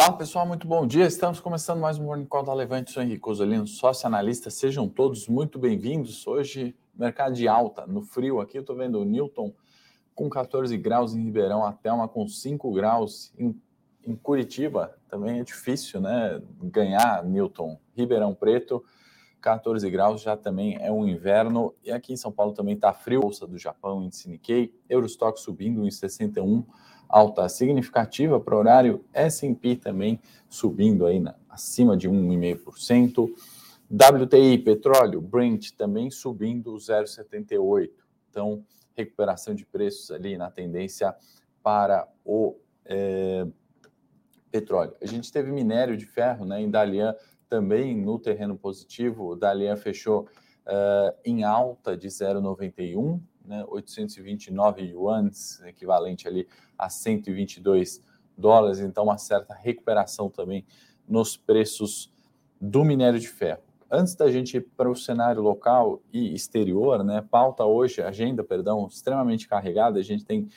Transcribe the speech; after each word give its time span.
Fala 0.00 0.16
pessoal, 0.16 0.46
muito 0.46 0.64
bom 0.64 0.86
dia. 0.86 1.06
Estamos 1.06 1.40
começando 1.40 1.80
mais 1.80 1.98
um 1.98 2.04
Morning 2.04 2.24
Call 2.24 2.44
da 2.44 2.54
Levante. 2.54 2.92
Sou 2.92 3.02
Henrique 3.02 3.28
Osolino, 3.28 3.66
sócio 3.66 4.06
analista. 4.06 4.48
Sejam 4.48 4.88
todos 4.88 5.26
muito 5.26 5.58
bem-vindos. 5.58 6.24
Hoje, 6.24 6.72
mercado 6.94 7.34
de 7.34 7.48
alta, 7.48 7.84
no 7.84 8.00
frio 8.00 8.40
aqui. 8.40 8.56
Eu 8.56 8.60
estou 8.60 8.76
vendo 8.76 9.00
o 9.00 9.04
Newton 9.04 9.52
com 10.14 10.30
14 10.30 10.78
graus 10.78 11.16
em 11.16 11.24
Ribeirão, 11.24 11.64
até 11.66 11.92
uma 11.92 12.06
com 12.06 12.28
5 12.28 12.72
graus 12.72 13.32
em, 13.36 13.60
em 14.06 14.14
Curitiba. 14.14 14.96
Também 15.08 15.40
é 15.40 15.42
difícil, 15.42 16.00
né? 16.00 16.40
Ganhar 16.62 17.24
Newton. 17.24 17.76
Ribeirão 17.96 18.32
Preto, 18.32 18.84
14 19.40 19.88
graus, 19.90 20.20
já 20.20 20.36
também 20.36 20.76
é 20.80 20.90
um 20.90 21.06
inverno. 21.06 21.74
E 21.84 21.90
aqui 21.90 22.12
em 22.12 22.16
São 22.16 22.32
Paulo 22.32 22.52
também 22.52 22.74
está 22.74 22.92
frio. 22.92 23.20
Bolsa 23.20 23.46
do 23.46 23.58
Japão, 23.58 24.02
índice 24.02 24.28
Nikkei. 24.28 24.74
Eurostock 24.88 25.40
subindo 25.40 25.86
em 25.86 25.90
61 25.90 26.64
alta 27.08 27.48
significativa 27.48 28.38
para 28.38 28.54
o 28.54 28.58
horário, 28.58 29.04
S&P 29.14 29.76
também 29.76 30.20
subindo 30.48 31.06
aí 31.06 31.18
na, 31.18 31.34
acima 31.48 31.96
de 31.96 32.08
1,5%, 32.08 33.28
WTI, 33.90 34.58
petróleo, 34.58 35.20
Brent 35.20 35.70
também 35.70 36.10
subindo 36.10 36.74
0,78%. 36.74 37.90
Então, 38.30 38.62
recuperação 38.94 39.54
de 39.54 39.64
preços 39.64 40.10
ali 40.10 40.36
na 40.36 40.50
tendência 40.50 41.14
para 41.62 42.06
o 42.24 42.56
é, 42.84 43.46
petróleo. 44.50 44.94
A 45.00 45.06
gente 45.06 45.32
teve 45.32 45.50
minério 45.50 45.96
de 45.96 46.04
ferro 46.04 46.44
né, 46.44 46.60
em 46.60 46.70
Dalian 46.70 47.14
também 47.48 47.96
no 47.96 48.18
terreno 48.18 48.56
positivo. 48.56 49.28
O 49.28 49.36
Dalian 49.36 49.76
fechou 49.76 50.28
uh, 50.66 51.16
em 51.24 51.44
alta 51.44 51.96
de 51.96 52.08
0,91, 52.08 53.20
né, 53.44 53.64
829 53.68 54.82
yuans, 54.82 55.60
equivalente 55.62 56.28
ali 56.28 56.46
a 56.78 56.88
122 56.88 58.02
dólares, 58.36 58.78
então 58.78 59.04
uma 59.04 59.18
certa 59.18 59.54
recuperação 59.54 60.28
também 60.28 60.64
nos 61.08 61.36
preços 61.36 62.12
do 62.60 62.84
minério 62.84 63.18
de 63.18 63.28
ferro. 63.28 63.62
Antes 63.90 64.14
da 64.14 64.30
gente 64.30 64.58
ir 64.58 64.68
para 64.76 64.90
o 64.90 64.94
cenário 64.94 65.40
local 65.40 66.02
e 66.12 66.34
exterior, 66.34 67.02
né, 67.02 67.24
pauta 67.28 67.64
hoje, 67.64 68.02
agenda, 68.02 68.44
perdão, 68.44 68.86
extremamente 68.86 69.48
carregada, 69.48 69.98
a 69.98 70.02
gente 70.02 70.24
tem 70.24 70.48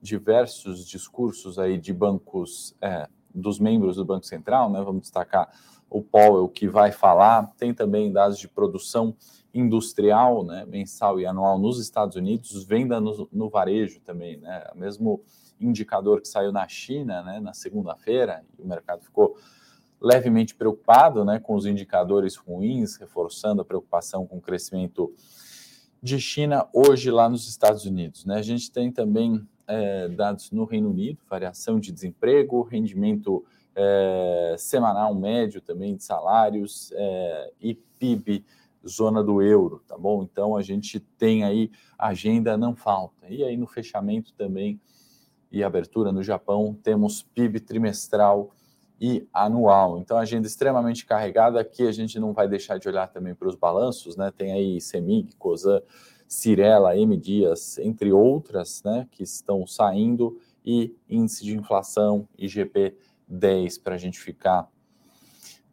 diversos 0.00 0.86
discursos 0.86 1.58
aí 1.58 1.78
de 1.78 1.92
bancos, 1.92 2.76
é, 2.80 3.08
dos 3.34 3.58
membros 3.58 3.96
do 3.96 4.04
Banco 4.04 4.24
Central, 4.24 4.70
né, 4.70 4.80
vamos 4.80 5.02
destacar 5.02 5.50
o 5.88 6.02
Powell 6.02 6.48
que 6.48 6.68
vai 6.68 6.92
falar, 6.92 7.52
tem 7.56 7.72
também 7.72 8.12
dados 8.12 8.38
de 8.38 8.48
produção 8.48 9.14
industrial, 9.54 10.44
né, 10.44 10.66
mensal 10.66 11.18
e 11.18 11.26
anual 11.26 11.58
nos 11.58 11.80
Estados 11.80 12.16
Unidos, 12.16 12.64
venda 12.64 13.00
no, 13.00 13.28
no 13.32 13.48
varejo 13.48 14.00
também, 14.00 14.36
né, 14.36 14.66
o 14.74 14.78
mesmo 14.78 15.22
indicador 15.58 16.20
que 16.20 16.28
saiu 16.28 16.52
na 16.52 16.68
China, 16.68 17.22
né, 17.22 17.40
na 17.40 17.54
segunda-feira, 17.54 18.44
o 18.58 18.66
mercado 18.66 19.02
ficou 19.02 19.36
levemente 19.98 20.54
preocupado, 20.54 21.24
né, 21.24 21.38
com 21.38 21.54
os 21.54 21.64
indicadores 21.64 22.36
ruins, 22.36 22.96
reforçando 22.96 23.62
a 23.62 23.64
preocupação 23.64 24.26
com 24.26 24.36
o 24.36 24.42
crescimento 24.42 25.14
de 26.02 26.20
China 26.20 26.68
hoje 26.74 27.10
lá 27.10 27.28
nos 27.28 27.48
Estados 27.48 27.86
Unidos, 27.86 28.26
né, 28.26 28.36
a 28.36 28.42
gente 28.42 28.70
tem 28.70 28.92
também 28.92 29.46
é, 29.66 30.08
dados 30.08 30.50
no 30.50 30.64
Reino 30.64 30.90
Unido, 30.90 31.18
variação 31.28 31.80
de 31.80 31.90
desemprego, 31.90 32.62
rendimento 32.62 33.44
é, 33.76 34.56
semanal 34.58 35.14
médio 35.14 35.60
também 35.60 35.94
de 35.94 36.02
salários 36.02 36.90
é, 36.94 37.52
e 37.60 37.74
PIB 37.74 38.44
zona 38.86 39.22
do 39.22 39.42
euro, 39.42 39.82
tá 39.86 39.98
bom? 39.98 40.22
Então 40.22 40.56
a 40.56 40.62
gente 40.62 40.98
tem 40.98 41.44
aí 41.44 41.70
agenda 41.98 42.56
não 42.56 42.74
falta. 42.74 43.28
E 43.28 43.44
aí 43.44 43.56
no 43.56 43.66
fechamento 43.66 44.32
também 44.32 44.80
e 45.52 45.62
abertura 45.62 46.10
no 46.10 46.22
Japão 46.22 46.76
temos 46.82 47.22
PIB 47.22 47.60
trimestral 47.60 48.50
e 48.98 49.28
anual. 49.32 49.98
Então 49.98 50.16
agenda 50.16 50.46
extremamente 50.46 51.04
carregada. 51.04 51.60
Aqui 51.60 51.86
a 51.86 51.92
gente 51.92 52.18
não 52.18 52.32
vai 52.32 52.48
deixar 52.48 52.78
de 52.78 52.88
olhar 52.88 53.08
também 53.08 53.34
para 53.34 53.48
os 53.48 53.54
balanços, 53.54 54.16
né? 54.16 54.32
Tem 54.34 54.52
aí 54.52 54.80
Semig, 54.80 55.34
Cosan, 55.36 55.82
Cirela, 56.26 56.96
M 56.96 57.16
Dias, 57.16 57.78
entre 57.78 58.12
outras, 58.12 58.82
né, 58.82 59.06
que 59.10 59.22
estão 59.22 59.66
saindo 59.66 60.38
e 60.64 60.92
índice 61.08 61.44
de 61.44 61.56
inflação 61.56 62.28
IGP 62.36 62.96
10 63.26 63.78
para 63.78 63.94
a 63.94 63.98
gente 63.98 64.18
ficar 64.18 64.68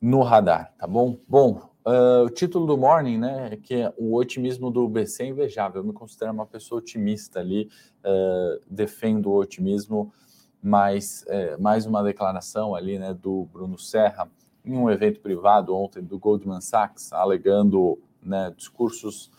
no 0.01 0.21
radar, 0.21 0.73
tá 0.77 0.87
bom? 0.87 1.17
Bom, 1.27 1.73
Uh, 1.85 2.23
o 2.23 2.29
título 2.29 2.65
do 2.65 2.77
Morning, 2.77 3.17
né, 3.17 3.49
é 3.51 3.57
que 3.57 3.75
é 3.75 3.93
o 3.97 4.15
otimismo 4.15 4.71
do 4.71 4.87
BC 4.87 5.23
é 5.23 5.27
invejável. 5.27 5.81
Eu 5.81 5.85
me 5.85 5.91
considero 5.91 6.31
uma 6.31 6.45
pessoa 6.45 6.79
otimista 6.79 7.41
ali, 7.41 7.69
uh, 8.05 8.61
defendo 8.69 9.29
o 9.29 9.35
otimismo, 9.35 10.13
mas 10.61 11.25
uh, 11.27 11.61
mais 11.61 11.85
uma 11.85 12.01
declaração 12.01 12.73
ali, 12.73 12.97
né, 12.97 13.13
do 13.13 13.49
Bruno 13.51 13.77
Serra 13.77 14.31
em 14.63 14.77
um 14.77 14.89
evento 14.89 15.19
privado 15.19 15.75
ontem 15.75 16.01
do 16.01 16.17
Goldman 16.17 16.61
Sachs, 16.61 17.11
alegando, 17.11 17.99
né, 18.21 18.53
discursos, 18.55 19.29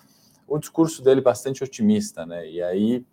o 0.47 0.59
discurso 0.59 1.03
dele 1.03 1.23
bastante 1.23 1.65
otimista, 1.65 2.27
né, 2.27 2.47
e 2.47 2.63
aí 2.63 3.07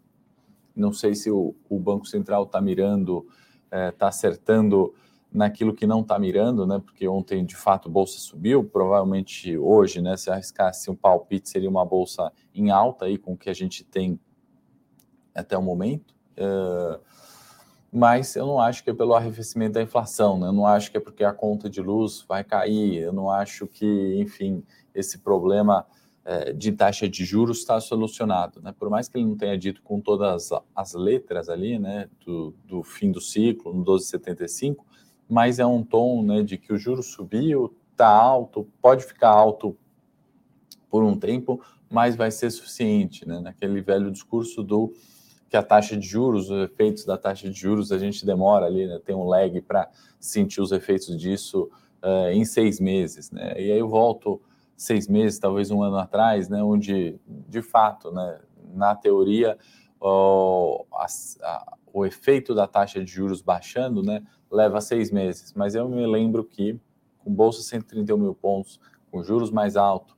não 0.75 0.91
sei 0.91 1.15
se 1.15 1.31
o, 1.31 1.55
o 1.69 1.79
Banco 1.79 2.05
Central 2.05 2.43
está 2.43 2.59
mirando, 2.59 3.25
está 3.71 4.07
acertando 4.07 4.93
naquilo 5.31 5.73
que 5.73 5.87
não 5.87 6.01
está 6.01 6.19
mirando, 6.19 6.67
né? 6.67 6.81
Porque 6.83 7.07
ontem 7.07 7.45
de 7.45 7.55
fato 7.55 7.87
a 7.87 7.91
bolsa 7.91 8.19
subiu, 8.19 8.63
provavelmente 8.63 9.57
hoje, 9.57 10.01
né? 10.01 10.17
Se 10.17 10.29
arriscasse 10.29 10.91
um 10.91 10.95
palpite 10.95 11.49
seria 11.49 11.69
uma 11.69 11.85
bolsa 11.85 12.31
em 12.53 12.69
alta 12.69 13.05
aí 13.05 13.17
com 13.17 13.33
o 13.33 13.37
que 13.37 13.49
a 13.49 13.53
gente 13.53 13.83
tem 13.83 14.19
até 15.33 15.57
o 15.57 15.61
momento. 15.61 16.13
Uh, 16.37 16.99
mas 17.91 18.35
eu 18.35 18.45
não 18.45 18.59
acho 18.59 18.83
que 18.83 18.89
é 18.89 18.93
pelo 18.93 19.13
arrefecimento 19.13 19.73
da 19.73 19.81
inflação, 19.81 20.39
né? 20.39 20.47
Eu 20.47 20.53
não 20.53 20.65
acho 20.65 20.91
que 20.91 20.97
é 20.97 20.99
porque 20.99 21.23
a 21.23 21.33
conta 21.33 21.69
de 21.69 21.81
luz 21.81 22.25
vai 22.27 22.43
cair, 22.43 22.97
eu 22.97 23.13
não 23.13 23.29
acho 23.29 23.67
que, 23.67 24.17
enfim, 24.17 24.63
esse 24.93 25.19
problema 25.19 25.85
é, 25.85 25.85
de 26.55 26.71
taxa 26.71 27.09
de 27.09 27.25
juros 27.25 27.59
está 27.59 27.79
solucionado, 27.79 28.61
né? 28.61 28.73
Por 28.77 28.89
mais 28.89 29.07
que 29.07 29.17
ele 29.17 29.25
não 29.25 29.35
tenha 29.35 29.57
dito 29.57 29.81
com 29.81 29.99
todas 29.99 30.51
as 30.75 30.93
letras 30.93 31.49
ali, 31.49 31.79
né, 31.79 32.07
do, 32.23 32.53
do 32.63 32.83
fim 32.83 33.11
do 33.11 33.19
ciclo, 33.19 33.71
no 33.71 33.79
1275, 33.79 34.85
mas 35.27 35.57
é 35.57 35.65
um 35.65 35.83
tom 35.83 36.23
né, 36.23 36.43
de 36.43 36.57
que 36.57 36.71
o 36.71 36.77
juro 36.77 37.01
subiu, 37.01 37.75
está 37.91 38.07
alto, 38.07 38.67
pode 38.81 39.03
ficar 39.03 39.29
alto 39.29 39.75
por 40.89 41.03
um 41.03 41.17
tempo, 41.17 41.61
mas 41.89 42.15
vai 42.15 42.29
ser 42.29 42.51
suficiente, 42.51 43.27
né? 43.27 43.39
Naquele 43.39 43.81
velho 43.81 44.11
discurso 44.11 44.61
do 44.61 44.93
que 45.49 45.57
a 45.57 45.63
taxa 45.63 45.97
de 45.97 46.07
juros, 46.07 46.49
os 46.49 46.63
efeitos 46.63 47.03
da 47.03 47.17
taxa 47.17 47.49
de 47.49 47.59
juros, 47.59 47.91
a 47.91 47.97
gente 47.97 48.25
demora 48.25 48.65
ali, 48.65 48.87
né? 48.87 48.99
Tem 49.03 49.15
um 49.15 49.25
lag 49.25 49.59
para 49.61 49.89
sentir 50.19 50.61
os 50.61 50.71
efeitos 50.71 51.17
disso 51.17 51.69
uh, 52.03 52.29
em 52.31 52.45
seis 52.45 52.79
meses, 52.79 53.31
né? 53.31 53.53
E 53.57 53.71
aí 53.71 53.79
eu 53.79 53.89
volto 53.89 54.41
seis 54.75 55.07
meses, 55.07 55.39
talvez 55.39 55.71
um 55.71 55.81
ano 55.83 55.97
atrás, 55.97 56.49
né? 56.49 56.63
Onde, 56.63 57.19
de 57.27 57.61
fato, 57.61 58.11
né? 58.11 58.39
Na 58.73 58.95
teoria, 58.95 59.57
oh, 59.99 60.85
a, 60.93 61.05
a, 61.43 61.77
o 61.93 62.05
efeito 62.05 62.55
da 62.55 62.67
taxa 62.67 63.03
de 63.03 63.11
juros 63.11 63.41
baixando, 63.41 64.01
né? 64.01 64.23
leva 64.51 64.81
seis 64.81 65.09
meses, 65.09 65.53
mas 65.55 65.75
eu 65.75 65.87
me 65.87 66.05
lembro 66.05 66.43
que 66.43 66.77
com 67.19 67.33
bolsa 67.33 67.61
131 67.61 68.17
mil 68.17 68.35
pontos, 68.35 68.79
com 69.09 69.23
juros 69.23 69.49
mais 69.49 69.77
altos, 69.77 70.15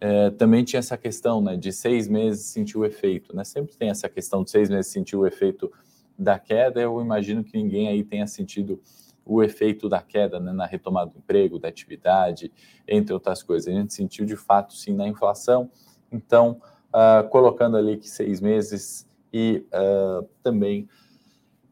é, 0.00 0.30
também 0.30 0.64
tinha 0.64 0.80
essa 0.80 0.98
questão 0.98 1.40
né, 1.40 1.56
de 1.56 1.72
seis 1.72 2.08
meses 2.08 2.46
sentir 2.46 2.76
o 2.76 2.84
efeito. 2.84 3.34
Né? 3.34 3.44
Sempre 3.44 3.76
tem 3.76 3.88
essa 3.88 4.08
questão 4.08 4.42
de 4.42 4.50
seis 4.50 4.68
meses 4.68 4.90
sentir 4.90 5.16
o 5.16 5.24
efeito 5.24 5.72
da 6.18 6.38
queda. 6.38 6.80
Eu 6.80 7.00
imagino 7.00 7.44
que 7.44 7.56
ninguém 7.56 7.88
aí 7.88 8.02
tenha 8.02 8.26
sentido 8.26 8.80
o 9.24 9.42
efeito 9.42 9.88
da 9.88 10.00
queda 10.00 10.40
né, 10.40 10.52
na 10.52 10.66
retomada 10.66 11.10
do 11.10 11.18
emprego, 11.18 11.58
da 11.58 11.68
atividade, 11.68 12.52
entre 12.86 13.14
outras 13.14 13.42
coisas. 13.42 13.72
A 13.72 13.76
gente 13.76 13.94
sentiu 13.94 14.24
de 14.24 14.36
fato 14.36 14.74
sim 14.74 14.94
na 14.94 15.06
inflação. 15.06 15.70
Então, 16.10 16.60
uh, 16.88 17.28
colocando 17.28 17.76
ali 17.76 17.96
que 17.96 18.08
seis 18.08 18.40
meses 18.40 19.06
e 19.32 19.64
uh, 19.72 20.28
também 20.42 20.88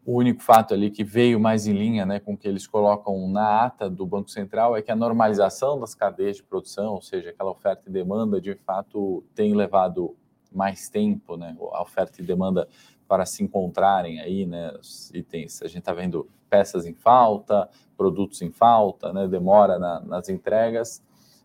o 0.04 0.16
único 0.16 0.42
fato 0.42 0.72
ali 0.72 0.90
que 0.90 1.04
veio 1.04 1.38
mais 1.38 1.66
em 1.66 1.72
linha 1.72 2.06
né, 2.06 2.18
com 2.18 2.32
o 2.32 2.36
que 2.36 2.48
eles 2.48 2.66
colocam 2.66 3.28
na 3.28 3.64
ata 3.64 3.88
do 3.88 4.06
Banco 4.06 4.30
Central 4.30 4.76
é 4.76 4.82
que 4.82 4.90
a 4.90 4.96
normalização 4.96 5.78
das 5.78 5.94
cadeias 5.94 6.36
de 6.36 6.42
produção, 6.42 6.94
ou 6.94 7.02
seja, 7.02 7.30
aquela 7.30 7.50
oferta 7.50 7.88
e 7.88 7.92
demanda, 7.92 8.40
de 8.40 8.54
fato 8.54 9.22
tem 9.34 9.54
levado 9.54 10.16
mais 10.50 10.88
tempo, 10.88 11.36
né, 11.36 11.56
a 11.72 11.82
oferta 11.82 12.20
e 12.20 12.24
demanda 12.24 12.66
para 13.10 13.26
se 13.26 13.42
encontrarem 13.42 14.20
aí, 14.20 14.46
né, 14.46 14.72
os 14.80 15.10
itens. 15.12 15.60
A 15.62 15.66
gente 15.66 15.80
está 15.80 15.92
vendo 15.92 16.30
peças 16.48 16.86
em 16.86 16.94
falta, 16.94 17.68
produtos 17.96 18.40
em 18.40 18.52
falta, 18.52 19.12
né, 19.12 19.26
demora 19.26 19.80
na, 19.80 19.98
nas 19.98 20.28
entregas. 20.28 21.02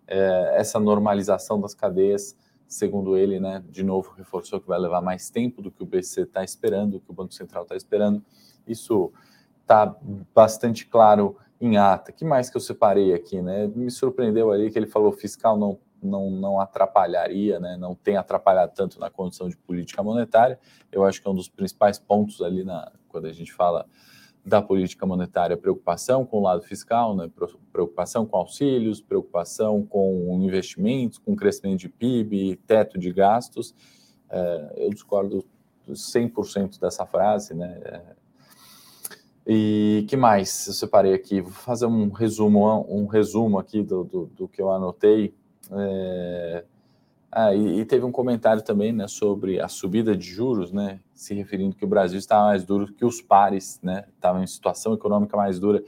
É, 0.08 0.58
essa 0.60 0.80
normalização 0.80 1.60
das 1.60 1.74
cadeias, 1.74 2.38
segundo 2.68 3.18
ele, 3.18 3.40
né, 3.40 3.64
de 3.68 3.84
novo 3.84 4.14
reforçou 4.16 4.62
que 4.62 4.68
vai 4.68 4.78
levar 4.78 5.02
mais 5.02 5.32
tempo 5.32 5.60
do 5.60 5.72
que 5.72 5.82
o 5.82 5.88
BC 5.88 6.22
está 6.22 6.44
esperando, 6.44 6.92
do 6.92 7.00
que 7.00 7.10
o 7.10 7.14
Banco 7.16 7.34
Central 7.34 7.64
está 7.64 7.76
esperando 7.76 8.24
isso 8.68 9.12
está 9.62 9.96
bastante 10.34 10.86
claro 10.86 11.38
em 11.60 11.78
ata. 11.78 12.12
que 12.12 12.26
mais 12.26 12.50
que 12.50 12.58
eu 12.58 12.62
separei 12.62 13.14
aqui, 13.14 13.42
né? 13.42 13.68
Me 13.68 13.90
surpreendeu 13.90 14.52
ali 14.52 14.70
que 14.70 14.78
ele 14.78 14.86
falou 14.86 15.12
fiscal 15.12 15.58
não 15.58 15.80
não, 16.06 16.30
não 16.30 16.60
atrapalharia, 16.60 17.60
né? 17.60 17.76
não 17.78 17.96
tem 17.96 18.18
atrapalhado 18.18 18.74
tanto 18.76 19.00
na 19.00 19.10
condição 19.10 19.50
de 19.50 19.58
política 19.58 20.02
monetária. 20.04 20.60
Eu 20.92 21.04
acho 21.04 21.22
que 21.22 21.28
é 21.28 21.32
um 21.32 21.36
dos 21.36 21.50
principais 21.50 22.00
pontos 22.00 22.42
ali 22.42 22.64
na, 22.64 22.92
quando 23.08 23.26
a 23.26 23.34
gente 23.34 23.52
fala 23.52 23.86
da 24.46 24.62
política 24.62 25.06
monetária, 25.08 25.58
preocupação 25.58 26.24
com 26.24 26.38
o 26.38 26.42
lado 26.44 26.62
fiscal, 26.62 27.16
né? 27.16 27.30
preocupação 27.74 28.26
com 28.28 28.38
auxílios, 28.38 29.02
preocupação 29.02 29.84
com 29.84 30.40
investimentos, 30.44 31.18
com 31.18 31.36
crescimento 31.36 31.80
de 31.80 31.90
PIB, 31.90 32.56
teto 32.68 33.00
de 33.00 33.12
gastos. 33.12 33.74
É, 34.30 34.74
eu 34.78 34.90
discordo 34.92 35.44
100% 35.90 36.80
dessa 36.80 37.06
frase, 37.06 37.56
né? 37.56 37.80
É, 37.84 38.02
e 39.48 40.06
que 40.08 40.18
mais 40.18 40.66
eu 40.66 40.74
separei 40.74 41.14
aqui? 41.14 41.40
Vou 41.40 41.52
fazer 41.52 41.86
um 41.86 42.10
resumo, 42.10 42.86
um 42.90 43.06
resumo 43.06 43.60
aqui 43.60 43.84
do, 43.84 44.04
do, 44.04 44.26
do 44.26 44.48
que 44.48 44.60
eu 44.60 44.72
anotei. 44.72 45.36
É, 45.72 46.66
ah, 47.38 47.54
e, 47.54 47.82
e, 47.82 47.86
teve 47.86 48.06
um 48.06 48.14
comentário 48.14 48.62
também 48.62 48.94
né, 48.94 49.10
sobre 49.10 49.60
a 49.60 49.68
subida 49.68 50.16
de 50.16 50.26
juros, 50.26 50.72
né, 50.72 51.02
se 51.14 51.34
referindo 51.34 51.76
que 51.76 51.84
o 51.84 51.88
Brasil 51.88 52.18
estava 52.18 52.46
mais 52.46 52.64
duro 52.64 52.94
que 52.94 53.04
os 53.04 53.22
pares, 53.22 53.78
né, 53.84 54.06
estava 54.16 54.42
em 54.42 54.48
situação 54.48 54.94
econômica 54.94 55.36
mais 55.36 55.60
dura 55.60 55.84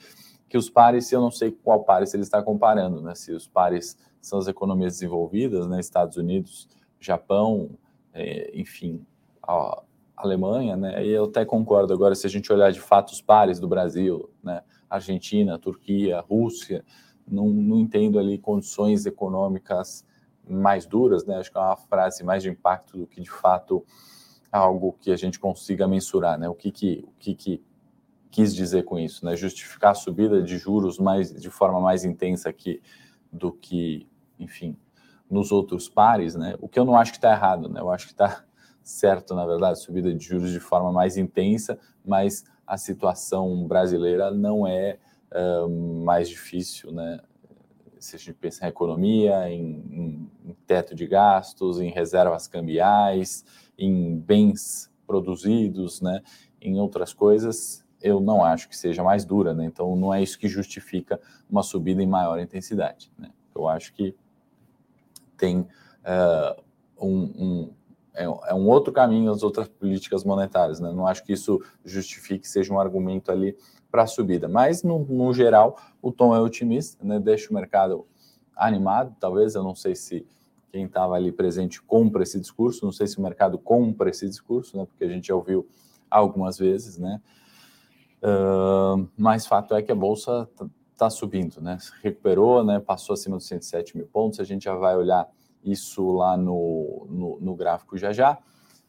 que 0.50 0.57
os 0.57 0.69
pares, 0.69 1.09
eu 1.09 1.21
não 1.21 1.31
sei 1.31 1.51
qual 1.51 1.83
pares 1.85 2.13
ele 2.13 2.24
está 2.24 2.44
comparando, 2.44 3.01
né, 3.01 3.15
se 3.15 3.31
os 3.31 3.47
pares 3.47 3.97
são 4.21 4.39
as 4.39 4.47
economias 4.47 4.94
desenvolvidas, 4.94 5.68
né, 5.68 5.80
Estados 5.80 6.18
Unidos, 6.18 6.68
Japão, 7.00 7.69
é, 8.13 8.51
enfim, 8.53 9.06
a 9.41 9.83
Alemanha, 10.18 10.75
né, 10.75 11.06
e 11.06 11.09
eu 11.12 11.25
até 11.25 11.45
concordo 11.45 11.94
agora, 11.94 12.13
se 12.13 12.27
a 12.27 12.30
gente 12.30 12.51
olhar 12.51 12.73
de 12.73 12.81
fato 12.81 13.13
os 13.13 13.21
pares 13.21 13.57
do 13.57 13.69
Brasil, 13.69 14.30
né, 14.44 14.62
Argentina, 14.89 15.57
Turquia, 15.57 16.19
Rússia, 16.19 16.83
não, 17.27 17.50
não 17.50 17.79
entendo 17.79 18.18
ali 18.19 18.38
condições 18.38 19.06
econômicas 19.06 20.06
mais 20.50 20.85
duras, 20.85 21.25
né? 21.25 21.38
Acho 21.38 21.51
que 21.51 21.57
é 21.57 21.62
uma 21.62 21.75
frase 21.75 22.24
mais 22.24 22.41
de 22.41 22.50
impacto 22.50 22.97
do 22.97 23.07
que 23.07 23.21
de 23.21 23.29
fato 23.29 23.85
algo 24.51 24.95
que 25.00 25.12
a 25.12 25.15
gente 25.15 25.39
consiga 25.39 25.88
mensurar, 25.88 26.39
né? 26.39 26.47
O 26.47 26.56
que 26.56 26.71
que, 26.71 27.03
o 27.06 27.12
que, 27.19 27.35
que 27.35 27.63
quis 28.31 28.56
dizer 28.56 28.83
com 28.83 28.97
isso, 28.97 29.25
né? 29.25 29.35
Justificar 29.35 29.91
a 29.91 29.95
subida 29.95 30.41
de 30.41 30.57
juros 30.57 30.97
mais 30.97 31.33
de 31.33 31.50
forma 31.50 31.81
mais 31.81 32.06
intensa 32.06 32.50
aqui 32.50 32.81
do 33.31 33.51
que, 33.51 34.07
enfim, 34.39 34.77
nos 35.30 35.51
outros 35.51 35.89
pares, 35.89 36.35
né? 36.35 36.56
O 36.62 36.69
que 36.69 36.80
eu 36.80 36.85
não 36.85 36.95
acho 36.95 37.12
que 37.12 37.18
está 37.18 37.31
errado, 37.31 37.68
né? 37.68 37.81
Eu 37.81 37.89
acho 37.91 38.06
que 38.07 38.13
está 38.13 38.44
certo, 38.81 39.35
na 39.35 39.45
verdade, 39.45 39.81
subida 39.81 40.13
de 40.13 40.23
juros 40.23 40.51
de 40.51 40.62
forma 40.62 40.91
mais 40.94 41.18
intensa, 41.18 41.77
mas 42.06 42.45
a 42.65 42.77
situação 42.77 43.68
brasileira 43.68 44.31
não 44.31 44.65
é 44.65 44.97
uh, 45.31 45.69
mais 46.03 46.29
difícil, 46.29 46.91
né? 46.91 47.19
se 48.00 48.15
a 48.15 48.19
gente 48.19 48.33
pensa 48.33 48.65
em 48.65 48.69
economia, 48.69 49.50
em, 49.50 49.83
em, 49.89 50.31
em, 50.45 50.53
teto 50.65 50.94
de 50.94 51.07
gastos, 51.07 51.79
em 51.79 51.89
reservas 51.89 52.47
cambiais, 52.47 53.44
em 53.77 54.18
bens 54.18 54.91
produzidos, 55.06 56.01
né, 56.01 56.21
em 56.62 56.79
outras 56.79 57.13
coisas, 57.13 57.85
eu 58.01 58.19
não 58.19 58.44
acho 58.44 58.69
que 58.69 58.77
seja 58.77 59.03
mais 59.03 59.25
dura, 59.25 59.53
né? 59.53 59.65
Então 59.65 59.95
não 59.95 60.13
é 60.13 60.21
isso 60.21 60.38
que 60.38 60.47
justifica 60.47 61.19
uma 61.50 61.63
subida 61.63 62.01
em 62.01 62.07
maior 62.07 62.39
intensidade. 62.39 63.12
Né? 63.18 63.31
Eu 63.56 63.68
acho 63.68 63.91
que 63.94 64.15
tem 65.35 65.62
uh, 65.62 66.62
um, 67.00 67.23
um 67.23 67.73
é, 68.18 68.24
é, 68.24 68.54
um 68.54 68.68
outro 68.68 68.92
caminho 68.92 69.31
as 69.31 69.44
outras 69.44 69.68
políticas 69.68 70.24
monetárias. 70.24 70.80
Né? 70.80 70.92
Não 70.92 71.06
acho 71.06 71.24
que 71.24 71.34
isso 71.34 71.62
justifique, 71.86 72.48
seja 72.48 72.74
um 72.74 72.80
argumento 72.80 73.31
ali 73.31 73.56
para 73.92 74.04
a 74.04 74.08
subida. 74.08 74.48
Mas, 74.48 74.84
no, 74.84 75.00
no, 75.00 75.34
geral, 75.34 75.78
o 76.02 76.12
tom 76.12 76.36
é 76.36 76.40
otimista, 76.40 77.04
né? 77.06 77.19
deixa 77.19 77.52
o 77.52 77.54
mercado 77.54 78.06
animado. 78.56 79.16
Talvez, 79.19 79.56
eu 79.56 79.64
não 79.64 79.75
sei 79.75 79.96
se 79.96 80.25
quem 80.72 80.86
estava 80.86 81.16
ali 81.16 81.31
presente 81.31 81.81
compra 81.81 82.24
esse 82.24 82.40
discurso, 82.40 82.84
não 82.84 82.92
sei 82.92 83.08
se 83.08 83.18
o 83.18 83.22
mercado 83.22 83.58
compra 83.58 84.10
esse 84.10 84.28
discurso, 84.28 84.75
né? 84.75 84.86
porque 84.86 85.06
a 85.06 85.08
gente 85.08 85.28
já 85.28 85.36
ouviu 85.36 85.68
algumas 86.10 86.58
vezes, 86.58 86.98
né? 86.98 87.22
Uh, 88.22 89.08
mas 89.16 89.46
fato 89.46 89.75
é 89.75 89.81
que 89.81 89.92
a 89.92 89.96
bolsa 89.96 90.50
está 90.52 90.68
tá 90.98 91.10
subindo, 91.10 91.62
né? 91.62 91.78
Recuperou, 92.02 92.64
né? 92.64 92.80
Passou 92.80 93.14
acima 93.14 93.38
dos 93.38 93.46
107 93.48 93.96
mil 93.96 94.08
pontos. 94.08 94.40
A 94.40 94.44
gente 94.44 94.64
já 94.64 94.74
vai 94.74 94.98
olhar 94.98 95.30
isso 95.63 96.12
lá 96.12 96.38
no, 96.38 97.07
no, 97.09 97.39
no 97.39 97.56
gráfico 97.56 97.98
já 97.98 98.12
já. 98.13 98.38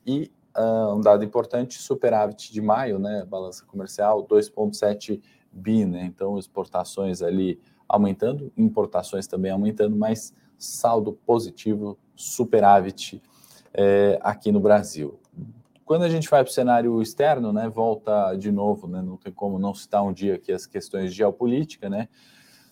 E 0.07 0.31
uh, 0.57 0.95
um 0.95 1.01
dado 1.01 1.25
importante, 1.25 1.79
superávit 1.79 2.53
de 2.53 2.61
maio, 2.61 2.99
né, 2.99 3.25
balança 3.29 3.65
comercial, 3.65 4.27
2,7 4.27 5.21
bi, 5.53 5.85
né, 5.85 6.05
então 6.05 6.39
exportações 6.39 7.23
ali 7.23 7.61
aumentando, 7.89 8.53
importações 8.57 9.27
também 9.27 9.51
aumentando, 9.51 9.97
mas 9.97 10.35
saldo 10.59 11.13
positivo, 11.13 11.99
superávit 12.15 13.23
é, 13.73 14.19
aqui 14.23 14.53
no 14.53 14.61
Brasil. 14.61 15.19
Quando 15.85 16.03
a 16.03 16.09
gente 16.09 16.29
vai 16.29 16.45
para 16.45 16.51
o 16.51 16.53
cenário 16.53 17.01
externo, 17.01 17.53
né, 17.53 17.69
volta 17.69 18.35
de 18.35 18.53
novo, 18.53 18.87
né, 18.87 19.01
não 19.01 19.17
tem 19.17 19.33
como 19.33 19.59
não 19.59 19.73
citar 19.73 20.03
um 20.03 20.13
dia 20.13 20.35
aqui 20.35 20.53
as 20.53 20.67
questões 20.67 21.11
de 21.11 21.17
geopolítica, 21.17 21.89
né, 21.89 22.09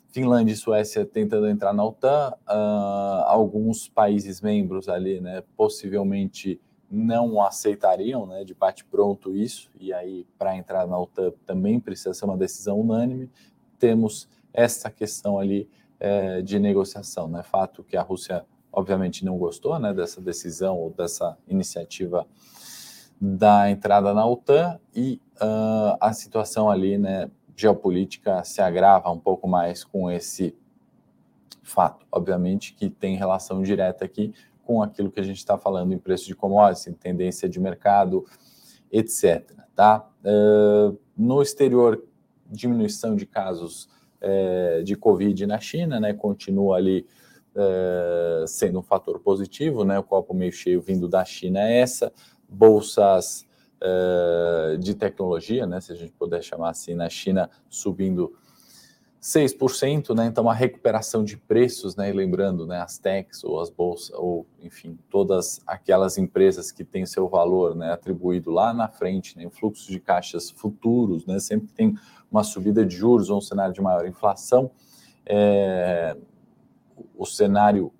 Finlândia 0.09 0.53
e 0.53 0.57
Suécia 0.57 1.05
tentando 1.05 1.49
entrar 1.49 1.73
na 1.73 1.85
OTAN, 1.85 2.33
uh, 2.49 3.25
alguns 3.27 3.89
países 3.89 4.41
membros 4.41 4.89
ali, 4.89 5.21
né, 5.21 5.43
possivelmente 5.57 6.61
não 6.91 7.43
aceitariam, 7.43 8.27
né, 8.27 8.45
de 8.45 8.55
bate 8.55 8.85
pronto 8.85 9.35
isso, 9.35 9.71
e 9.79 9.93
aí 9.93 10.27
para 10.39 10.57
entrar 10.57 10.87
na 10.87 10.99
OTAN 10.99 11.33
também 11.45 11.81
precisa 11.81 12.15
ser 12.15 12.25
uma 12.25 12.37
decisão 12.37 12.81
unânime. 12.81 13.31
Temos 13.79 14.29
essa 14.53 14.91
questão 14.91 15.39
ali 15.39 15.69
é, 15.99 16.41
de 16.43 16.59
negociação, 16.59 17.29
né, 17.29 17.43
fato 17.43 17.83
que 17.83 17.97
a 17.97 18.03
Rússia 18.03 18.45
obviamente 18.73 19.25
não 19.25 19.39
gostou, 19.39 19.79
né, 19.79 19.93
dessa 19.93 20.21
decisão 20.21 20.77
ou 20.77 20.91
dessa 20.91 21.37
iniciativa 21.49 22.27
da 23.19 23.71
entrada 23.71 24.13
na 24.13 24.27
OTAN 24.27 24.79
e 24.95 25.21
uh, 25.37 25.97
a 25.99 26.13
situação 26.13 26.71
ali, 26.71 26.99
né, 26.99 27.31
geopolítica 27.57 28.45
se 28.45 28.61
agrava 28.61 29.11
um 29.11 29.19
pouco 29.19 29.49
mais 29.49 29.83
com 29.83 30.11
esse 30.11 30.55
fato, 31.63 32.07
obviamente 32.13 32.75
que 32.75 32.89
tem 32.89 33.17
relação 33.17 33.63
direta 33.63 34.05
aqui 34.05 34.33
com 34.63 34.83
aquilo 34.83 35.11
que 35.11 35.21
a 35.21 35.23
gente 35.23 35.39
está 35.39 35.57
falando 35.57 35.93
em 35.93 35.99
preço 35.99 36.27
de 36.27 36.35
commodities, 36.35 36.89
em 36.89 36.93
tendência 36.93 37.49
de 37.49 37.59
mercado, 37.61 38.27
etc. 38.91 39.53
Tá? 39.75 40.09
Uh, 40.25 40.99
no 41.17 41.41
exterior, 41.41 42.03
diminuição 42.51 43.15
de 43.15 43.25
casos 43.27 43.89
uh, 44.21 44.83
de 44.83 44.97
Covid 44.97 45.47
na 45.47 45.59
China, 45.61 46.01
né, 46.01 46.13
continua 46.13 46.77
ali 46.77 47.07
uh, 47.55 48.47
sendo 48.47 48.81
um 48.81 48.83
fator 48.83 49.21
positivo, 49.21 49.85
né, 49.85 49.99
o 49.99 50.03
copo 50.03 50.35
meio 50.35 50.53
cheio 50.53 50.81
vindo 50.81 51.09
da 51.09 51.25
China 51.25 51.61
é 51.61 51.81
essa, 51.81 52.13
bolsas 52.49 53.47
de 54.81 54.95
tecnologia, 54.95 55.67
né, 55.67 55.81
se 55.81 55.93
a 55.93 55.95
gente 55.95 56.13
puder 56.13 56.43
chamar 56.43 56.71
assim, 56.71 56.95
na 56.95 57.09
China 57.09 57.51
subindo 57.69 58.35
6%, 59.27 60.15
né? 60.15 60.27
Então, 60.27 60.49
a 60.49 60.55
recuperação 60.55 61.25
de 61.25 61.37
preços, 61.37 61.97
né? 61.97 62.11
E 62.11 62.13
lembrando, 62.13 62.65
né? 62.65 62.81
As 62.81 62.97
techs 62.97 63.43
ou 63.43 63.61
as 63.61 63.69
bolsas, 63.69 64.17
ou 64.17 64.47
enfim, 64.63 64.97
todas 65.11 65.61
aquelas 65.67 66.17
empresas 66.17 66.71
que 66.71 66.85
têm 66.85 67.05
seu 67.05 67.29
valor 67.29 67.75
né, 67.75 67.93
atribuído 67.93 68.53
lá 68.53 68.73
na 68.73 68.87
frente, 68.87 69.37
né? 69.37 69.43
Em 69.43 69.51
fluxos 69.51 69.87
de 69.87 69.99
caixas 69.99 70.49
futuros, 70.49 71.27
né? 71.27 71.41
Sempre 71.41 71.73
tem 71.73 71.97
uma 72.31 72.45
subida 72.45 72.87
de 72.87 72.95
juros 72.95 73.29
ou 73.29 73.39
um 73.39 73.41
cenário 73.41 73.75
de 73.75 73.81
maior 73.81 74.07
inflação. 74.07 74.71
É, 75.25 76.17
o 77.17 77.27
cenário 77.27 77.93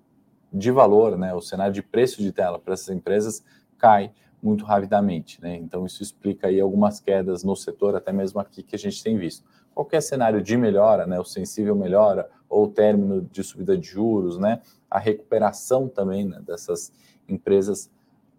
de 0.53 0.71
valor, 0.71 1.17
né? 1.17 1.33
O 1.33 1.41
cenário 1.41 1.73
de 1.73 1.83
preço 1.83 2.21
de 2.21 2.31
tela 2.31 2.57
para 2.57 2.73
essas 2.73 2.95
empresas 2.95 3.43
cai 3.77 4.13
muito 4.47 4.63
rapidamente, 4.65 5.41
né? 5.41 5.55
Então, 5.57 5.85
isso 5.85 6.01
explica 6.01 6.47
aí 6.47 6.59
algumas 6.59 6.99
quedas 6.99 7.43
no 7.43 7.55
setor, 7.55 7.95
até 7.95 8.13
mesmo 8.13 8.39
aqui 8.39 8.63
que 8.63 8.75
a 8.75 8.79
gente 8.79 9.03
tem 9.03 9.17
visto. 9.17 9.45
Qualquer 9.75 10.01
cenário 10.01 10.41
de 10.41 10.57
melhora, 10.57 11.05
né, 11.05 11.19
o 11.19 11.25
sensível 11.25 11.75
melhora, 11.75 12.29
ou 12.49 12.63
o 12.63 12.67
término 12.67 13.21
de 13.21 13.43
subida 13.43 13.77
de 13.77 13.85
juros, 13.87 14.37
né, 14.37 14.61
a 14.89 14.97
recuperação 14.97 15.87
também 15.89 16.25
né, 16.25 16.41
dessas 16.45 16.91
empresas 17.27 17.91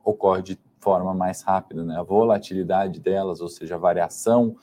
ocorre 0.03 0.43
de 0.43 0.59
forma 0.81 1.13
mais 1.13 1.43
rápida, 1.43 1.85
né, 1.85 1.97
a 1.97 2.03
volatilidade 2.03 2.99
delas, 2.99 3.41
ou 3.41 3.49
seja, 3.49 3.75
a 3.75 3.79
variação 3.79 4.57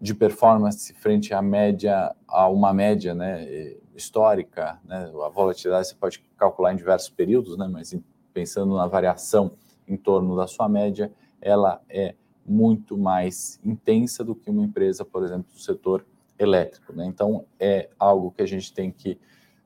de 0.00 0.12
performance 0.12 0.92
frente 0.94 1.32
à 1.32 1.40
média, 1.40 2.14
a 2.28 2.48
uma 2.48 2.74
média 2.74 3.14
né, 3.14 3.74
histórica, 3.94 4.78
né, 4.84 5.10
a 5.24 5.28
volatilidade 5.28 5.88
você 5.88 5.94
pode 5.94 6.18
calcular 6.36 6.72
em 6.72 6.76
diversos 6.76 7.08
períodos, 7.08 7.56
né, 7.56 7.68
mas 7.70 7.94
pensando 8.32 8.74
na 8.74 8.86
variação 8.86 9.52
em 9.86 9.96
torno 9.96 10.36
da 10.36 10.46
sua 10.46 10.68
média, 10.68 11.12
ela 11.40 11.80
é 11.88 12.14
muito 12.46 12.96
mais 12.96 13.58
intensa 13.64 14.22
do 14.22 14.34
que 14.34 14.50
uma 14.50 14.62
empresa, 14.62 15.04
por 15.04 15.24
exemplo, 15.24 15.52
do 15.52 15.58
setor 15.58 16.04
elétrico. 16.38 16.92
Né? 16.92 17.06
Então, 17.06 17.44
é 17.58 17.88
algo 17.98 18.30
que 18.30 18.42
a 18.42 18.46
gente 18.46 18.72
tem 18.72 18.90
que 18.90 19.18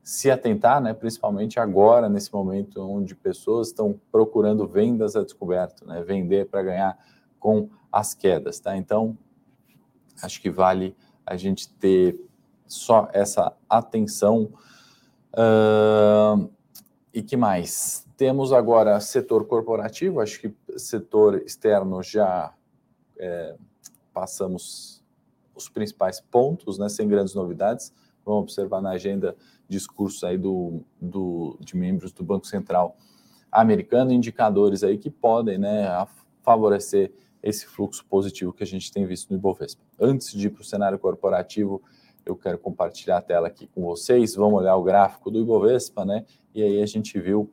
se 0.02 0.30
atentar, 0.30 0.80
né? 0.80 0.94
principalmente 0.94 1.60
agora, 1.60 2.08
nesse 2.08 2.32
momento 2.32 2.80
onde 2.80 3.14
pessoas 3.14 3.68
estão 3.68 4.00
procurando 4.10 4.66
vendas 4.66 5.16
a 5.16 5.22
descoberto, 5.22 5.86
né? 5.86 6.02
vender 6.02 6.46
para 6.46 6.62
ganhar 6.62 6.98
com 7.38 7.68
as 7.92 8.14
quedas. 8.14 8.58
Tá? 8.60 8.76
Então, 8.76 9.16
acho 10.22 10.40
que 10.40 10.50
vale 10.50 10.96
a 11.26 11.36
gente 11.36 11.68
ter 11.68 12.18
só 12.66 13.08
essa 13.12 13.54
atenção. 13.68 14.50
Uh, 15.34 16.50
e 17.12 17.22
que 17.22 17.36
mais? 17.36 18.07
Temos 18.18 18.52
agora 18.52 18.98
setor 18.98 19.46
corporativo, 19.46 20.20
acho 20.20 20.40
que 20.40 20.52
setor 20.76 21.40
externo 21.46 22.02
já 22.02 22.52
é, 23.16 23.54
passamos 24.12 25.04
os 25.54 25.68
principais 25.68 26.20
pontos, 26.20 26.80
né, 26.80 26.88
sem 26.88 27.06
grandes 27.06 27.32
novidades. 27.32 27.92
Vamos 28.24 28.42
observar 28.42 28.82
na 28.82 28.90
agenda 28.90 29.36
discursos 29.68 30.24
aí 30.24 30.36
do, 30.36 30.80
do, 31.00 31.56
de 31.60 31.76
membros 31.76 32.10
do 32.10 32.24
Banco 32.24 32.44
Central 32.44 32.96
americano, 33.52 34.12
indicadores 34.12 34.82
aí 34.82 34.98
que 34.98 35.10
podem 35.10 35.56
né, 35.56 35.86
favorecer 36.42 37.12
esse 37.40 37.66
fluxo 37.66 38.04
positivo 38.06 38.52
que 38.52 38.64
a 38.64 38.66
gente 38.66 38.90
tem 38.90 39.06
visto 39.06 39.30
no 39.30 39.36
Ibovespa. 39.36 39.80
Antes 39.96 40.32
de 40.32 40.48
ir 40.48 40.50
para 40.50 40.62
o 40.62 40.64
cenário 40.64 40.98
corporativo, 40.98 41.80
eu 42.26 42.34
quero 42.34 42.58
compartilhar 42.58 43.18
a 43.18 43.22
tela 43.22 43.46
aqui 43.46 43.68
com 43.68 43.82
vocês. 43.82 44.34
Vamos 44.34 44.60
olhar 44.60 44.74
o 44.74 44.82
gráfico 44.82 45.30
do 45.30 45.38
Ibovespa, 45.38 46.04
né? 46.04 46.26
E 46.52 46.64
aí 46.64 46.82
a 46.82 46.86
gente 46.86 47.16
viu 47.20 47.48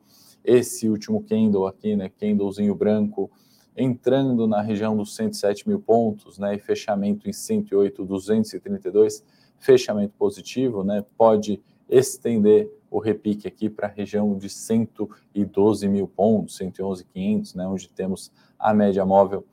esse 0.46 0.88
último 0.88 1.22
candle 1.24 1.66
aqui, 1.66 1.96
né? 1.96 2.08
Candlezinho 2.08 2.74
branco, 2.74 3.30
entrando 3.76 4.46
na 4.46 4.62
região 4.62 4.96
dos 4.96 5.14
107 5.16 5.68
mil 5.68 5.80
pontos, 5.80 6.38
né? 6.38 6.54
E 6.54 6.58
fechamento 6.58 7.28
em 7.28 7.32
108,232, 7.32 9.24
fechamento 9.58 10.14
positivo, 10.16 10.84
né? 10.84 11.04
Pode 11.18 11.60
estender 11.88 12.70
o 12.90 12.98
repique 12.98 13.46
aqui 13.46 13.68
para 13.68 13.88
a 13.88 13.90
região 13.90 14.38
de 14.38 14.48
112 14.48 15.88
mil 15.88 16.06
pontos, 16.06 16.56
111,500, 16.56 17.54
né? 17.54 17.66
Onde 17.66 17.88
temos 17.88 18.32
a 18.58 18.72
média 18.72 19.04
móvel 19.04 19.44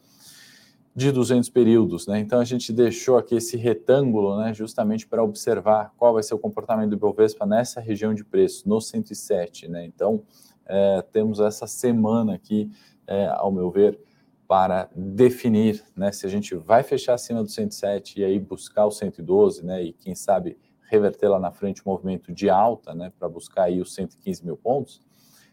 de 0.95 1.11
200 1.11 1.49
períodos, 1.49 2.05
né? 2.05 2.19
Então 2.19 2.39
a 2.39 2.45
gente 2.45 2.71
deixou 2.71 3.17
aqui 3.17 3.35
esse 3.35 3.57
retângulo, 3.57 4.37
né, 4.37 4.53
justamente 4.53 5.07
para 5.07 5.23
observar 5.23 5.91
qual 5.97 6.13
vai 6.13 6.21
ser 6.21 6.35
o 6.35 6.39
comportamento 6.39 6.91
do 6.91 6.95
Ibovespa 6.95 7.47
nessa 7.47 7.81
região 7.81 8.13
de 8.13 8.23
preço, 8.23 8.69
no 8.69 8.79
107, 8.79 9.67
né? 9.67 9.85
Então 9.85 10.21
é, 10.65 11.01
temos 11.11 11.39
essa 11.39 11.67
semana 11.67 12.35
aqui, 12.35 12.71
é, 13.07 13.27
ao 13.27 13.51
meu 13.51 13.69
ver, 13.69 13.99
para 14.47 14.89
definir, 14.95 15.83
né, 15.95 16.11
se 16.11 16.25
a 16.25 16.29
gente 16.29 16.53
vai 16.55 16.83
fechar 16.83 17.13
acima 17.13 17.41
do 17.41 17.49
107 17.49 18.19
e 18.19 18.23
aí 18.23 18.39
buscar 18.39 18.85
o 18.85 18.91
112, 18.91 19.65
né, 19.65 19.83
e 19.83 19.93
quem 19.93 20.13
sabe 20.13 20.57
reverter 20.89 21.27
lá 21.27 21.39
na 21.39 21.51
frente 21.51 21.81
o 21.83 21.89
movimento 21.89 22.31
de 22.31 22.49
alta, 22.49 22.93
né, 22.93 23.11
para 23.17 23.27
buscar 23.27 23.63
aí 23.63 23.81
os 23.81 23.93
115 23.95 24.45
mil 24.45 24.55
pontos, 24.55 25.01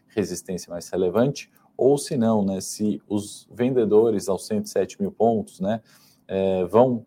resistência 0.07 0.69
mais 0.71 0.87
relevante, 0.89 1.49
ou 1.75 1.97
se 1.97 2.15
não, 2.15 2.45
né, 2.45 2.61
se 2.61 3.01
os 3.07 3.47
vendedores 3.51 4.29
aos 4.29 4.45
107 4.45 5.01
mil 5.01 5.11
pontos 5.11 5.59
né, 5.59 5.81
é, 6.27 6.63
vão 6.65 7.05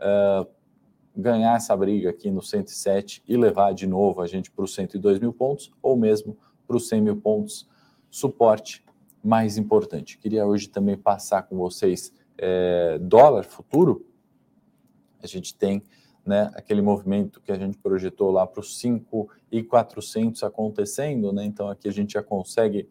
é, 0.00 0.46
ganhar 1.14 1.56
essa 1.56 1.76
briga 1.76 2.10
aqui 2.10 2.30
no 2.30 2.42
107 2.42 3.22
e 3.28 3.36
levar 3.36 3.74
de 3.74 3.86
novo 3.86 4.22
a 4.22 4.26
gente 4.26 4.50
para 4.50 4.64
os 4.64 4.74
102 4.74 5.18
mil 5.18 5.32
pontos, 5.32 5.72
ou 5.82 5.96
mesmo 5.96 6.38
para 6.66 6.76
os 6.76 6.88
100 6.88 7.00
mil 7.00 7.16
pontos, 7.16 7.68
suporte 8.10 8.84
mais 9.22 9.56
importante. 9.56 10.18
Queria 10.18 10.46
hoje 10.46 10.68
também 10.68 10.96
passar 10.96 11.42
com 11.42 11.56
vocês 11.56 12.12
é, 12.36 12.98
dólar 12.98 13.44
futuro. 13.44 14.06
A 15.22 15.26
gente 15.26 15.54
tem 15.54 15.82
né, 16.24 16.50
aquele 16.54 16.82
movimento 16.82 17.40
que 17.40 17.52
a 17.52 17.56
gente 17.56 17.78
projetou 17.78 18.30
lá 18.30 18.46
para 18.46 18.60
os 18.60 18.78
5,400 18.78 20.42
acontecendo, 20.42 21.32
né? 21.32 21.44
Então 21.44 21.68
aqui 21.68 21.88
a 21.88 21.92
gente 21.92 22.14
já 22.14 22.22
consegue 22.22 22.88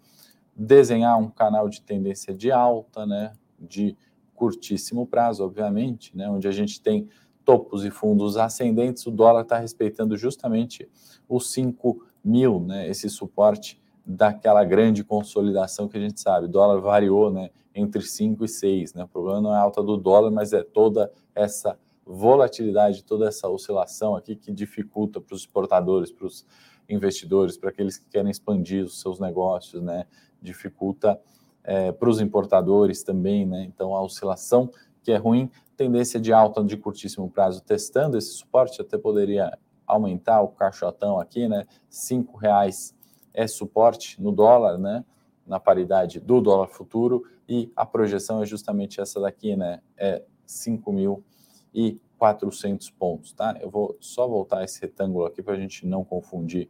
desenhar 0.55 1.17
um 1.19 1.29
canal 1.29 1.67
de 1.67 1.81
tendência 1.81 2.33
de 2.33 2.51
alta, 2.51 3.05
né, 3.05 3.33
de 3.59 3.97
curtíssimo 4.35 5.05
prazo, 5.05 5.43
obviamente, 5.43 6.15
né, 6.15 6.29
onde 6.29 6.47
a 6.47 6.51
gente 6.51 6.79
tem 6.79 7.09
topos 7.43 7.83
e 7.83 7.91
fundos 7.91 8.37
ascendentes, 8.37 9.05
o 9.05 9.11
dólar 9.11 9.41
está 9.41 9.57
respeitando 9.57 10.15
justamente 10.15 10.89
os 11.27 11.51
5 11.51 12.05
mil, 12.23 12.59
né, 12.59 12.87
esse 12.87 13.09
suporte 13.09 13.81
daquela 14.05 14.63
grande 14.63 15.03
consolidação 15.03 15.87
que 15.87 15.97
a 15.97 15.99
gente 15.99 16.19
sabe. 16.19 16.45
O 16.45 16.49
dólar 16.49 16.79
variou 16.79 17.31
né, 17.31 17.49
entre 17.73 18.01
5 18.01 18.43
e 18.43 18.47
6. 18.47 18.93
Né? 18.93 19.03
O 19.03 19.07
problema 19.07 19.41
não 19.41 19.53
é 19.53 19.57
a 19.57 19.61
alta 19.61 19.81
do 19.81 19.97
dólar, 19.97 20.31
mas 20.31 20.53
é 20.53 20.63
toda 20.63 21.11
essa 21.33 21.77
volatilidade, 22.05 23.03
toda 23.03 23.27
essa 23.27 23.47
oscilação 23.47 24.15
aqui 24.15 24.35
que 24.35 24.51
dificulta 24.51 25.21
para 25.21 25.33
os 25.33 25.41
exportadores, 25.41 26.11
para 26.11 26.27
os 26.27 26.45
investidores, 26.89 27.57
para 27.57 27.69
aqueles 27.69 27.97
que 27.97 28.05
querem 28.09 28.29
expandir 28.29 28.83
os 28.83 28.99
seus 28.99 29.19
negócios, 29.19 29.81
né? 29.81 30.05
dificulta 30.41 31.19
é, 31.63 31.91
para 31.93 32.09
os 32.09 32.19
importadores 32.19 33.03
também, 33.03 33.45
né? 33.45 33.63
Então 33.63 33.95
a 33.95 34.01
oscilação 34.01 34.69
que 35.01 35.11
é 35.11 35.17
ruim, 35.17 35.49
tendência 35.75 36.19
de 36.19 36.31
alta 36.31 36.63
de 36.63 36.77
curtíssimo 36.77 37.29
prazo 37.29 37.61
testando 37.61 38.17
esse 38.17 38.33
suporte, 38.33 38.81
até 38.81 38.97
poderia 38.97 39.57
aumentar 39.85 40.41
o 40.41 40.47
caixotão 40.49 41.19
aqui, 41.19 41.47
né? 41.47 41.65
Cinco 41.89 42.37
reais 42.37 42.95
é 43.33 43.47
suporte 43.47 44.21
no 44.21 44.31
dólar, 44.31 44.77
né? 44.77 45.03
Na 45.45 45.59
paridade 45.59 46.19
do 46.19 46.39
dólar 46.39 46.67
futuro 46.67 47.23
e 47.47 47.71
a 47.75 47.85
projeção 47.85 48.41
é 48.41 48.45
justamente 48.45 49.01
essa 49.01 49.19
daqui, 49.19 49.55
né? 49.55 49.81
É 49.97 50.23
5.400 50.47 52.93
pontos, 52.97 53.33
tá? 53.33 53.57
Eu 53.59 53.69
vou 53.69 53.97
só 53.99 54.27
voltar 54.27 54.63
esse 54.63 54.81
retângulo 54.81 55.25
aqui 55.25 55.41
para 55.41 55.55
a 55.55 55.59
gente 55.59 55.85
não 55.85 56.03
confundir 56.03 56.69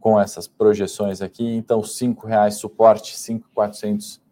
com 0.00 0.20
essas 0.20 0.46
projeções 0.46 1.22
aqui. 1.22 1.56
Então, 1.56 1.80
R$ 1.80 2.16
reais 2.24 2.56
suporte, 2.56 3.16
5,400 3.16 4.22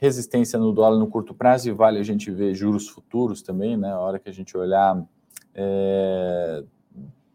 resistência 0.00 0.58
no 0.58 0.72
dólar 0.72 0.98
no 0.98 1.06
curto 1.06 1.34
prazo 1.34 1.68
e 1.68 1.72
vale 1.72 1.98
a 1.98 2.02
gente 2.02 2.30
ver 2.30 2.54
juros 2.54 2.88
futuros 2.88 3.42
também, 3.42 3.76
né? 3.76 3.92
A 3.92 3.98
hora 3.98 4.18
que 4.18 4.30
a 4.30 4.32
gente 4.32 4.56
olhar 4.56 5.06
é, 5.54 6.64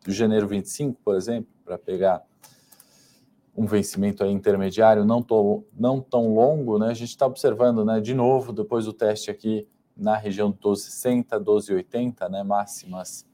janeiro 0.07 0.47
25, 0.47 0.99
por 1.03 1.15
exemplo, 1.15 1.49
para 1.63 1.77
pegar 1.77 2.23
um 3.55 3.65
vencimento 3.65 4.23
aí 4.23 4.31
intermediário 4.31 5.05
não, 5.05 5.21
tô, 5.21 5.63
não 5.73 6.01
tão 6.01 6.33
longo, 6.33 6.77
né? 6.77 6.87
A 6.87 6.93
gente 6.93 7.09
está 7.09 7.25
observando, 7.25 7.85
né? 7.85 8.01
De 8.01 8.13
novo, 8.13 8.51
depois 8.51 8.85
do 8.85 8.93
teste 8.93 9.31
aqui 9.31 9.67
na 9.95 10.17
região 10.17 10.49
1260, 10.49 11.37
1280, 11.37 12.29
né? 12.29 12.43
Máximas. 12.43 13.25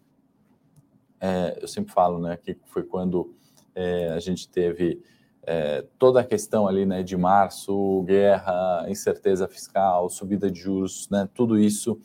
É, 1.20 1.58
eu 1.60 1.68
sempre 1.68 1.92
falo, 1.92 2.20
né? 2.20 2.38
Que 2.38 2.58
foi 2.68 2.84
quando 2.84 3.34
é, 3.74 4.10
a 4.10 4.20
gente 4.20 4.48
teve 4.48 5.02
é, 5.44 5.86
toda 5.98 6.22
a 6.22 6.24
questão 6.24 6.68
ali 6.68 6.86
né, 6.86 7.02
de 7.02 7.18
março, 7.18 8.04
guerra, 8.04 8.86
incerteza 8.88 9.48
fiscal, 9.48 10.10
subida 10.10 10.52
de 10.52 10.60
juros, 10.60 11.10
né, 11.10 11.28
tudo 11.34 11.58
isso. 11.58 12.00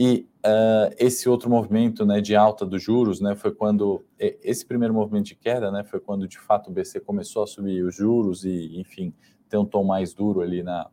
E 0.00 0.28
uh, 0.46 0.94
esse 0.96 1.28
outro 1.28 1.50
movimento 1.50 2.06
né, 2.06 2.20
de 2.20 2.36
alta 2.36 2.64
dos 2.64 2.80
juros 2.80 3.20
né, 3.20 3.34
foi 3.34 3.50
quando, 3.50 4.04
esse 4.16 4.64
primeiro 4.64 4.94
movimento 4.94 5.26
de 5.26 5.34
queda 5.34 5.72
né, 5.72 5.82
foi 5.82 5.98
quando 5.98 6.28
de 6.28 6.38
fato 6.38 6.70
o 6.70 6.72
BC 6.72 7.00
começou 7.00 7.42
a 7.42 7.48
subir 7.48 7.82
os 7.82 7.96
juros 7.96 8.44
e, 8.44 8.78
enfim, 8.78 9.12
ter 9.48 9.56
um 9.56 9.64
tom 9.64 9.82
mais 9.82 10.14
duro 10.14 10.40
ali 10.40 10.62
na, 10.62 10.88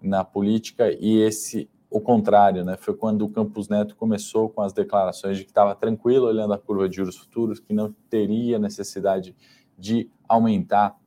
na 0.00 0.24
política. 0.24 0.90
E 0.98 1.18
esse 1.20 1.68
o 1.90 2.00
contrário, 2.00 2.64
né? 2.64 2.76
Foi 2.76 2.94
quando 2.94 3.22
o 3.22 3.30
Campos 3.30 3.68
Neto 3.68 3.96
começou 3.96 4.48
com 4.50 4.60
as 4.60 4.72
declarações 4.72 5.38
de 5.38 5.44
que 5.44 5.50
estava 5.50 5.74
tranquilo 5.74 6.26
olhando 6.26 6.52
a 6.52 6.58
curva 6.58 6.88
de 6.88 6.96
juros 6.96 7.16
futuros, 7.16 7.60
que 7.60 7.72
não 7.72 7.94
teria 8.10 8.58
necessidade 8.58 9.34
de 9.76 10.10
aumentar 10.28 10.98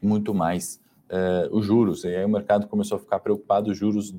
muito 0.00 0.32
mais 0.32 0.80
eh, 1.08 1.48
os 1.52 1.66
juros. 1.66 2.04
E 2.04 2.08
aí 2.08 2.24
o 2.24 2.28
mercado 2.28 2.66
começou 2.66 2.96
a 2.96 2.98
ficar 2.98 3.18
preocupado, 3.18 3.70
os 3.70 3.76
juros 3.76 4.14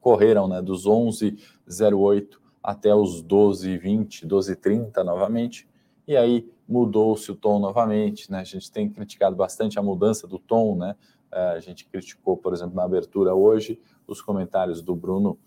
correram, 0.00 0.48
né? 0.48 0.62
Dos 0.62 0.86
11,08 0.86 2.38
até 2.62 2.94
os 2.94 3.22
12,20, 3.22 4.26
12,30 4.26 5.02
novamente. 5.04 5.68
E 6.06 6.16
aí 6.16 6.50
mudou-se 6.68 7.30
o 7.30 7.36
tom 7.36 7.58
novamente, 7.58 8.30
né? 8.30 8.40
A 8.40 8.44
gente 8.44 8.70
tem 8.70 8.88
criticado 8.88 9.34
bastante 9.34 9.78
a 9.78 9.82
mudança 9.82 10.26
do 10.26 10.38
tom, 10.38 10.76
né? 10.76 10.94
Eh, 11.32 11.54
a 11.56 11.60
gente 11.60 11.86
criticou, 11.86 12.36
por 12.36 12.52
exemplo, 12.52 12.74
na 12.74 12.84
abertura 12.84 13.34
hoje, 13.34 13.80
os 14.06 14.20
comentários 14.22 14.82
do 14.82 14.94
Bruno, 14.96 15.38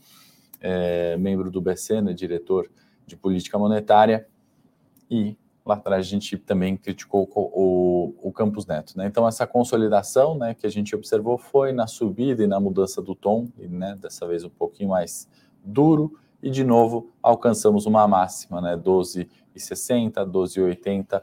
é, 0.59 1.17
membro 1.17 1.49
do 1.49 1.59
BC, 1.59 2.01
né, 2.01 2.13
diretor 2.13 2.69
de 3.05 3.17
política 3.17 3.57
monetária, 3.57 4.27
e 5.09 5.35
lá 5.71 5.75
atrás 5.75 6.05
a 6.05 6.09
gente 6.09 6.37
também 6.37 6.75
criticou 6.75 7.29
o, 7.33 8.13
o, 8.21 8.31
Campos 8.31 8.65
Neto. 8.65 8.97
Né? 8.97 9.07
Então, 9.07 9.27
essa 9.27 9.47
consolidação 9.47 10.37
né, 10.37 10.53
que 10.53 10.67
a 10.67 10.69
gente 10.69 10.95
observou 10.95 11.37
foi 11.37 11.71
na 11.71 11.87
subida 11.87 12.43
e 12.43 12.47
na 12.47 12.59
mudança 12.59 13.01
do 13.01 13.15
tom, 13.15 13.47
e 13.57 13.67
né, 13.67 13.97
dessa 13.99 14.27
vez 14.27 14.43
um 14.43 14.49
pouquinho 14.49 14.89
mais 14.89 15.27
duro, 15.63 16.17
e 16.43 16.49
de 16.49 16.63
novo 16.63 17.11
alcançamos 17.21 17.85
uma 17.85 18.07
máxima, 18.07 18.61
né, 18.61 18.75
12,60, 18.75 20.13
12,80. 20.25 21.21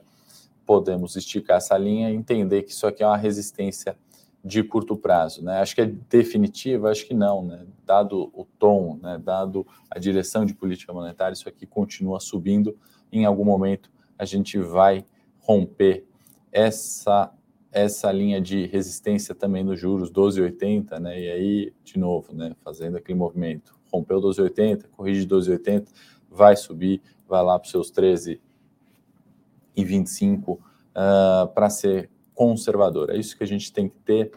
Podemos 0.64 1.16
esticar 1.16 1.56
essa 1.56 1.76
linha 1.76 2.10
e 2.10 2.14
entender 2.14 2.62
que 2.62 2.72
isso 2.72 2.86
aqui 2.86 3.02
é 3.02 3.06
uma 3.06 3.16
resistência 3.16 3.96
de 4.44 4.62
curto 4.62 4.96
prazo, 4.96 5.42
né? 5.42 5.60
Acho 5.60 5.74
que 5.74 5.80
é 5.80 5.86
definitiva, 5.86 6.90
acho 6.90 7.04
que 7.06 7.14
não, 7.14 7.42
né? 7.42 7.66
Dado 7.84 8.30
o 8.32 8.44
tom, 8.58 8.98
né? 9.02 9.18
Dado 9.18 9.66
a 9.90 9.98
direção 9.98 10.44
de 10.44 10.54
política 10.54 10.92
monetária, 10.92 11.32
isso 11.32 11.48
aqui 11.48 11.66
continua 11.66 12.20
subindo. 12.20 12.78
Em 13.10 13.24
algum 13.24 13.44
momento 13.44 13.90
a 14.18 14.24
gente 14.24 14.58
vai 14.58 15.04
romper 15.40 16.04
essa 16.52 17.32
essa 17.70 18.10
linha 18.10 18.40
de 18.40 18.66
resistência 18.66 19.34
também 19.34 19.62
nos 19.62 19.78
juros 19.78 20.10
12,80, 20.10 20.98
né? 20.98 21.20
E 21.20 21.30
aí, 21.30 21.72
de 21.84 21.98
novo, 21.98 22.34
né? 22.34 22.56
Fazendo 22.64 22.96
aquele 22.96 23.18
movimento, 23.18 23.78
rompeu 23.92 24.20
12,80, 24.20 24.86
corrige 24.90 25.26
12,80, 25.26 25.88
vai 26.30 26.56
subir, 26.56 27.02
vai 27.28 27.42
lá 27.42 27.58
para 27.58 27.66
os 27.66 27.70
seus 27.70 27.90
13 27.90 28.40
e 29.76 29.84
uh, 29.84 30.58
para 31.54 31.70
ser 31.70 32.10
conservador. 32.34 33.10
É 33.10 33.16
isso 33.16 33.36
que 33.36 33.44
a 33.44 33.46
gente 33.46 33.72
tem 33.72 33.88
que 33.88 33.98
ter 33.98 34.32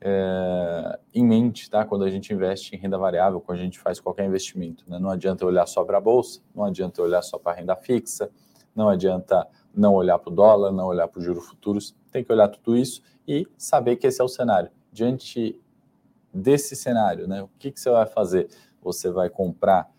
é, 0.00 0.98
em 1.14 1.24
mente, 1.24 1.70
tá? 1.70 1.84
Quando 1.84 2.04
a 2.04 2.10
gente 2.10 2.32
investe 2.32 2.74
em 2.74 2.78
renda 2.78 2.98
variável, 2.98 3.40
quando 3.40 3.58
a 3.58 3.62
gente 3.62 3.78
faz 3.78 4.00
qualquer 4.00 4.26
investimento, 4.26 4.84
né? 4.88 4.98
Não 4.98 5.10
adianta 5.10 5.46
olhar 5.46 5.66
só 5.66 5.84
para 5.84 5.98
a 5.98 6.00
bolsa, 6.00 6.40
não 6.54 6.64
adianta 6.64 7.00
olhar 7.02 7.22
só 7.22 7.38
para 7.38 7.52
a 7.52 7.54
renda 7.54 7.76
fixa, 7.76 8.30
não 8.76 8.88
adianta 8.88 9.48
não 9.74 9.94
olhar 9.94 10.18
para 10.18 10.30
o 10.30 10.34
dólar, 10.34 10.70
não 10.70 10.86
olhar 10.86 11.08
para 11.08 11.18
os 11.18 11.24
juros 11.24 11.46
futuros, 11.46 11.96
tem 12.12 12.22
que 12.22 12.32
olhar 12.32 12.48
tudo 12.48 12.76
isso 12.76 13.02
e 13.26 13.46
saber 13.56 13.96
que 13.96 14.06
esse 14.06 14.20
é 14.20 14.24
o 14.24 14.28
cenário. 14.28 14.70
Diante 14.92 15.60
desse 16.32 16.76
cenário, 16.76 17.26
né? 17.26 17.42
O 17.42 17.50
que, 17.58 17.70
que 17.70 17.80
você 17.80 17.90
vai 17.90 18.06
fazer? 18.06 18.48
Você 18.82 19.10
vai 19.10 19.28
comprar 19.28 19.90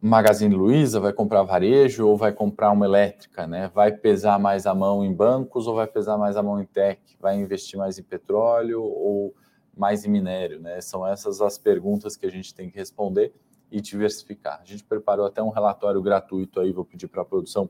Magazine 0.00 0.54
Luiza, 0.54 1.00
vai 1.00 1.12
comprar 1.12 1.42
varejo 1.42 2.06
ou 2.06 2.16
vai 2.16 2.32
comprar 2.32 2.70
uma 2.70 2.84
elétrica, 2.84 3.46
né? 3.46 3.70
Vai 3.74 3.90
pesar 3.92 4.38
mais 4.38 4.66
a 4.66 4.74
mão 4.74 5.04
em 5.04 5.12
bancos 5.12 5.66
ou 5.66 5.74
vai 5.74 5.86
pesar 5.86 6.18
mais 6.18 6.36
a 6.36 6.42
mão 6.42 6.60
em 6.60 6.66
tech? 6.66 7.00
Vai 7.20 7.36
investir 7.36 7.78
mais 7.78 7.98
em 7.98 8.02
petróleo 8.02 8.82
ou 8.82 9.34
mais 9.76 10.04
em 10.04 10.10
minério, 10.10 10.60
né? 10.60 10.80
São 10.80 11.06
essas 11.06 11.40
as 11.40 11.58
perguntas 11.58 12.16
que 12.16 12.26
a 12.26 12.30
gente 12.30 12.54
tem 12.54 12.70
que 12.70 12.76
responder 12.76 13.32
e 13.70 13.80
diversificar. 13.80 14.60
A 14.60 14.64
gente 14.64 14.84
preparou 14.84 15.26
até 15.26 15.42
um 15.42 15.50
relatório 15.50 16.00
gratuito 16.00 16.60
aí, 16.60 16.72
vou 16.72 16.84
pedir 16.84 17.08
para 17.08 17.22
a 17.22 17.24
produção 17.24 17.68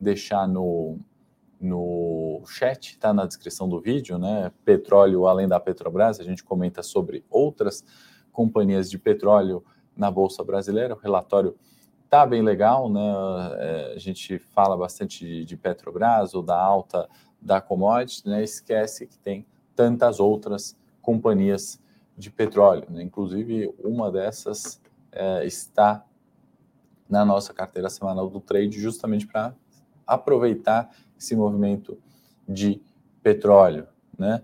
deixar 0.00 0.46
no, 0.46 0.98
no 1.60 2.42
chat, 2.46 2.92
está 2.92 3.12
na 3.12 3.26
descrição 3.26 3.68
do 3.68 3.80
vídeo, 3.80 4.18
né? 4.18 4.52
Petróleo 4.64 5.26
além 5.26 5.48
da 5.48 5.58
Petrobras, 5.58 6.20
a 6.20 6.24
gente 6.24 6.44
comenta 6.44 6.82
sobre 6.82 7.24
outras 7.30 7.84
companhias 8.32 8.90
de 8.90 8.98
petróleo 8.98 9.64
na 9.96 10.10
Bolsa 10.10 10.44
Brasileira. 10.44 10.94
O 10.94 10.98
relatório 10.98 11.56
tá 12.10 12.26
bem 12.26 12.42
legal, 12.42 12.90
né? 12.90 13.00
É, 13.58 13.92
a 13.94 13.98
gente 13.98 14.38
fala 14.38 14.76
bastante 14.76 15.44
de, 15.44 15.56
Petrobras 15.56 16.34
ou 16.34 16.42
da 16.42 16.58
alta 16.60 17.08
da 17.40 17.60
commodity, 17.60 18.28
né? 18.28 18.42
Esquece 18.42 19.06
que 19.06 19.18
tem 19.18 19.46
tantas 19.74 20.20
outras 20.20 20.76
companhias 21.00 21.80
de 22.16 22.30
petróleo, 22.30 22.86
né? 22.90 23.02
Inclusive, 23.02 23.74
uma 23.82 24.10
dessas 24.10 24.80
é, 25.16 25.46
está 25.46 26.04
na 27.08 27.24
nossa 27.24 27.54
carteira 27.54 27.88
semanal 27.88 28.28
do 28.28 28.40
trade, 28.40 28.80
justamente 28.80 29.26
para 29.26 29.54
aproveitar 30.06 30.90
esse 31.18 31.34
movimento 31.34 31.98
de 32.48 32.80
petróleo, 33.22 33.86
né? 34.18 34.42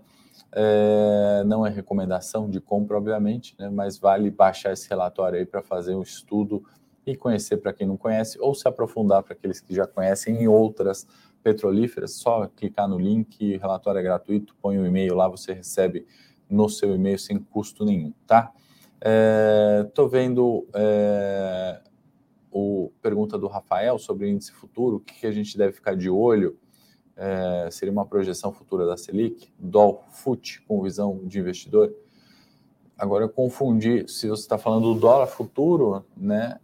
É, 0.55 1.43
não 1.45 1.65
é 1.65 1.69
recomendação 1.69 2.49
de 2.49 2.61
compra, 2.61 2.97
obviamente, 2.97 3.55
né, 3.57 3.69
mas 3.69 3.97
vale 3.97 4.29
baixar 4.29 4.71
esse 4.71 4.87
relatório 4.87 5.39
aí 5.39 5.45
para 5.47 5.63
fazer 5.63 5.95
um 5.95 6.03
estudo 6.03 6.63
e 7.05 7.15
conhecer 7.15 7.57
para 7.57 7.73
quem 7.73 7.87
não 7.87 7.97
conhece, 7.97 8.39
ou 8.39 8.53
se 8.53 8.67
aprofundar 8.67 9.23
para 9.23 9.33
aqueles 9.33 9.59
que 9.59 9.73
já 9.73 9.87
conhecem 9.87 10.43
em 10.43 10.47
outras 10.47 11.07
petrolíferas. 11.41 12.13
Só 12.13 12.47
clicar 12.47 12.87
no 12.87 12.99
link, 12.99 13.55
o 13.55 13.59
relatório 13.59 13.99
é 13.99 14.03
gratuito, 14.03 14.55
põe 14.61 14.77
o 14.77 14.81
um 14.81 14.85
e-mail 14.85 15.15
lá, 15.15 15.27
você 15.27 15.53
recebe 15.53 16.05
no 16.49 16.69
seu 16.69 16.93
e-mail 16.93 17.17
sem 17.17 17.39
custo 17.39 17.83
nenhum, 17.83 18.13
tá? 18.27 18.51
Estou 19.05 20.05
é, 20.05 20.09
vendo 20.09 20.65
é, 20.73 21.81
o 22.49 22.89
pergunta 23.01 23.37
do 23.37 23.47
Rafael 23.47 23.99
sobre 23.99 24.25
o 24.25 24.29
índice 24.29 24.53
futuro, 24.53 24.95
o 24.95 24.99
que, 25.01 25.19
que 25.19 25.27
a 25.27 25.31
gente 25.31 25.57
deve 25.57 25.73
ficar 25.73 25.93
de 25.93 26.09
olho 26.09 26.57
é, 27.17 27.67
seria 27.69 27.91
uma 27.91 28.05
projeção 28.05 28.53
futura 28.53 28.85
da 28.87 28.95
Selic, 28.95 29.51
DOL 29.59 30.05
FUT, 30.09 30.61
com 30.65 30.81
visão 30.81 31.19
de 31.25 31.37
investidor. 31.37 31.93
Agora 32.97 33.25
eu 33.25 33.29
confundi 33.29 34.07
se 34.07 34.29
você 34.29 34.43
está 34.43 34.57
falando 34.57 34.93
do 34.93 34.99
dólar 34.99 35.27
futuro, 35.27 36.05
né, 36.15 36.59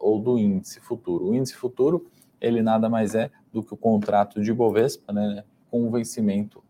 ou 0.00 0.20
do 0.20 0.38
índice 0.38 0.80
futuro. 0.80 1.28
O 1.28 1.34
índice 1.34 1.54
futuro, 1.54 2.06
ele 2.40 2.62
nada 2.62 2.88
mais 2.88 3.14
é 3.14 3.30
do 3.52 3.62
que 3.62 3.74
o 3.74 3.76
contrato 3.76 4.42
de 4.42 4.52
Bovespa, 4.52 5.12
né, 5.12 5.44
com 5.70 5.90
vencimento 5.90 6.64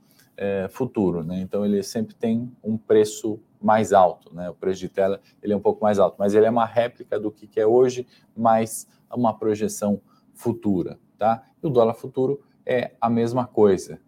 futuro, 0.70 1.22
né? 1.22 1.40
Então 1.40 1.66
ele 1.66 1.82
sempre 1.82 2.14
tem 2.14 2.50
um 2.64 2.78
preço 2.78 3.38
mais 3.60 3.92
alto, 3.92 4.34
né? 4.34 4.48
O 4.48 4.54
preço 4.54 4.80
de 4.80 4.88
tela 4.88 5.20
ele 5.42 5.52
é 5.52 5.56
um 5.56 5.60
pouco 5.60 5.82
mais 5.82 5.98
alto, 5.98 6.16
mas 6.18 6.34
ele 6.34 6.46
é 6.46 6.50
uma 6.50 6.64
réplica 6.64 7.20
do 7.20 7.30
que, 7.30 7.60
é 7.60 7.66
hoje, 7.66 8.06
mais 8.34 8.88
uma 9.12 9.36
projeção 9.36 10.00
futura, 10.32 10.98
tá? 11.18 11.44
E 11.62 11.66
o 11.66 11.70
dólar 11.70 11.94
futuro 11.94 12.40
é 12.64 12.92
a 13.00 13.10
mesma 13.10 13.46
coisa, 13.46 14.00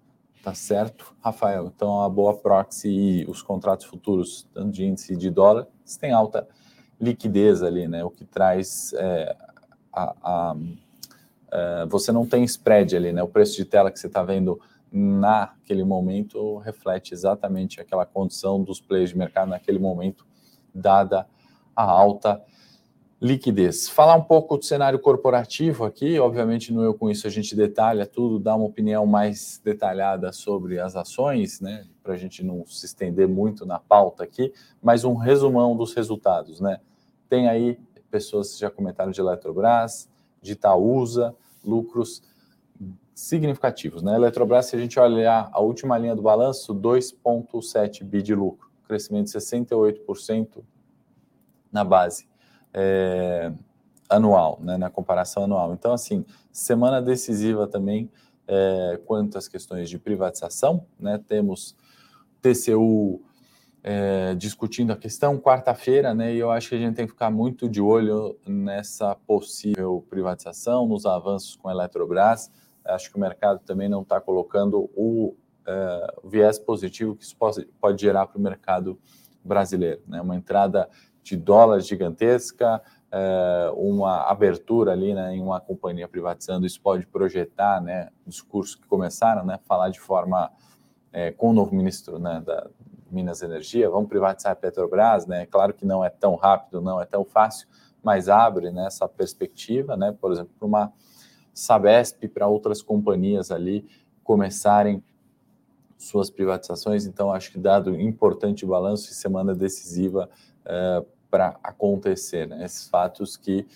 tá 0.42 0.54
certo, 0.54 1.14
Rafael? 1.20 1.66
Então, 1.66 2.00
a 2.00 2.08
boa 2.08 2.34
proxy 2.34 2.88
e 2.88 3.24
os 3.26 3.42
contratos 3.42 3.84
futuros, 3.86 4.48
tanto 4.54 4.70
de 4.70 4.84
índice 4.84 5.16
de 5.16 5.30
dólar, 5.30 5.66
têm 6.00 6.12
alta 6.12 6.48
liquidez 6.98 7.62
ali, 7.62 7.86
né? 7.86 8.02
O 8.04 8.10
que 8.10 8.24
traz 8.24 8.92
é, 8.94 9.36
a, 9.92 10.02
a, 10.02 10.52
a, 10.52 10.56
é, 11.50 11.86
você 11.86 12.10
não 12.12 12.26
tem 12.26 12.44
spread 12.44 12.96
ali, 12.96 13.12
né? 13.12 13.22
O 13.22 13.28
preço 13.28 13.56
de 13.56 13.64
tela 13.64 13.90
que 13.90 13.98
você 13.98 14.06
está 14.06 14.22
vendo 14.22 14.58
naquele 14.92 15.84
momento 15.84 16.58
reflete 16.58 17.14
exatamente 17.14 17.80
aquela 17.80 18.04
condição 18.04 18.62
dos 18.62 18.80
players 18.80 19.10
de 19.10 19.16
mercado 19.16 19.48
naquele 19.48 19.78
momento, 19.78 20.26
dada 20.74 21.26
a 21.74 21.82
alta 21.82 22.42
liquidez. 23.20 23.88
Falar 23.88 24.16
um 24.16 24.22
pouco 24.22 24.58
do 24.58 24.64
cenário 24.64 24.98
corporativo 24.98 25.84
aqui, 25.84 26.18
obviamente 26.18 26.72
no 26.72 26.82
Eu 26.82 26.92
Com 26.92 27.08
Isso 27.08 27.26
a 27.26 27.30
gente 27.30 27.54
detalha 27.54 28.04
tudo, 28.04 28.38
dá 28.38 28.54
uma 28.54 28.66
opinião 28.66 29.06
mais 29.06 29.60
detalhada 29.64 30.32
sobre 30.32 30.80
as 30.80 30.96
ações, 30.96 31.60
né, 31.60 31.86
para 32.02 32.14
a 32.14 32.16
gente 32.16 32.44
não 32.44 32.66
se 32.66 32.84
estender 32.84 33.28
muito 33.28 33.64
na 33.64 33.78
pauta 33.78 34.24
aqui, 34.24 34.52
mas 34.82 35.04
um 35.04 35.14
resumão 35.14 35.76
dos 35.76 35.94
resultados, 35.94 36.60
né. 36.60 36.80
Tem 37.28 37.48
aí 37.48 37.78
pessoas 38.10 38.54
que 38.54 38.60
já 38.60 38.70
comentaram 38.70 39.12
de 39.12 39.20
Eletrobras, 39.20 40.08
de 40.42 40.52
Itaúsa, 40.52 41.34
lucros 41.64 42.22
significativos, 43.14 44.02
né. 44.02 44.14
Eletrobras, 44.14 44.66
se 44.66 44.76
a 44.76 44.78
gente 44.78 44.98
olhar 44.98 45.48
a 45.52 45.60
última 45.60 45.98
linha 45.98 46.14
do 46.14 46.22
balanço, 46.22 46.74
2,7 46.74 48.04
bi 48.04 48.22
de 48.22 48.34
lucro, 48.34 48.70
crescimento 48.86 49.26
de 49.26 49.32
68% 49.32 50.62
na 51.70 51.84
base 51.84 52.28
é, 52.74 53.52
anual, 54.08 54.58
né, 54.62 54.76
na 54.76 54.90
comparação 54.90 55.44
anual. 55.44 55.72
Então, 55.72 55.92
assim, 55.92 56.24
semana 56.50 57.00
decisiva 57.00 57.66
também 57.66 58.10
é, 58.46 59.00
quanto 59.06 59.38
às 59.38 59.48
questões 59.48 59.88
de 59.88 59.98
privatização, 59.98 60.86
né, 60.98 61.18
temos 61.26 61.76
TCU 62.40 63.22
é, 63.82 64.34
discutindo 64.34 64.92
a 64.92 64.96
questão 64.96 65.38
quarta-feira, 65.38 66.14
né, 66.14 66.34
e 66.34 66.38
eu 66.38 66.50
acho 66.50 66.70
que 66.70 66.74
a 66.74 66.78
gente 66.78 66.94
tem 66.94 67.06
que 67.06 67.12
ficar 67.12 67.30
muito 67.30 67.68
de 67.68 67.80
olho 67.80 68.38
nessa 68.46 69.14
possível 69.14 70.04
privatização, 70.08 70.86
nos 70.86 71.06
avanços 71.06 71.56
com 71.56 71.68
a 71.68 71.72
Eletrobras. 71.72 72.50
Acho 72.84 73.10
que 73.10 73.16
o 73.16 73.20
mercado 73.20 73.60
também 73.60 73.88
não 73.88 74.02
está 74.02 74.20
colocando 74.20 74.90
o, 74.94 75.36
é, 75.66 76.14
viés 76.24 76.58
positivo 76.58 77.16
que 77.16 77.24
isso 77.24 77.36
pode, 77.36 77.64
pode 77.80 78.00
gerar 78.00 78.26
para 78.26 78.38
o 78.38 78.42
mercado 78.42 78.98
brasileiro, 79.44 80.00
né, 80.06 80.20
uma 80.20 80.36
entrada 80.36 80.88
de 81.22 81.36
dólar 81.36 81.80
gigantesca, 81.80 82.82
é, 83.10 83.70
uma 83.76 84.22
abertura 84.22 84.92
ali 84.92 85.14
né, 85.14 85.36
em 85.36 85.42
uma 85.42 85.60
companhia 85.60 86.08
privatizando, 86.08 86.66
isso 86.66 86.80
pode 86.80 87.06
projetar 87.06 87.80
né, 87.80 88.10
discursos 88.26 88.74
que 88.74 88.86
começaram 88.86 89.44
né, 89.44 89.58
falar 89.64 89.90
de 89.90 90.00
forma 90.00 90.50
é, 91.12 91.30
com 91.30 91.50
o 91.50 91.52
novo 91.52 91.74
ministro 91.74 92.18
né, 92.18 92.42
da 92.44 92.68
Minas 93.10 93.42
Energia, 93.42 93.90
vamos 93.90 94.08
privatizar 94.08 94.52
a 94.52 94.56
Petrobras, 94.56 95.26
né? 95.26 95.44
Claro 95.44 95.74
que 95.74 95.84
não 95.84 96.02
é 96.02 96.08
tão 96.08 96.34
rápido, 96.34 96.80
não 96.80 96.98
é 96.98 97.04
tão 97.04 97.26
fácil, 97.26 97.68
mas 98.02 98.26
abre 98.26 98.70
né, 98.70 98.86
essa 98.86 99.06
perspectiva, 99.06 99.96
né, 99.98 100.16
por 100.18 100.32
exemplo, 100.32 100.52
para 100.58 100.66
uma 100.66 100.92
Sabesp, 101.52 102.28
para 102.28 102.46
outras 102.46 102.82
companhias 102.82 103.50
ali 103.50 103.86
começarem 104.24 105.02
suas 105.98 106.30
privatizações. 106.30 107.06
Então, 107.06 107.32
acho 107.32 107.52
que 107.52 107.58
dado 107.58 107.98
importante 108.00 108.66
balanço 108.66 109.10
e 109.10 109.14
semana 109.14 109.54
decisiva 109.54 110.28
uh, 110.66 111.06
para 111.30 111.58
acontecer, 111.62 112.46
né? 112.46 112.64
esses 112.64 112.88
fatos 112.88 113.36
que 113.36 113.66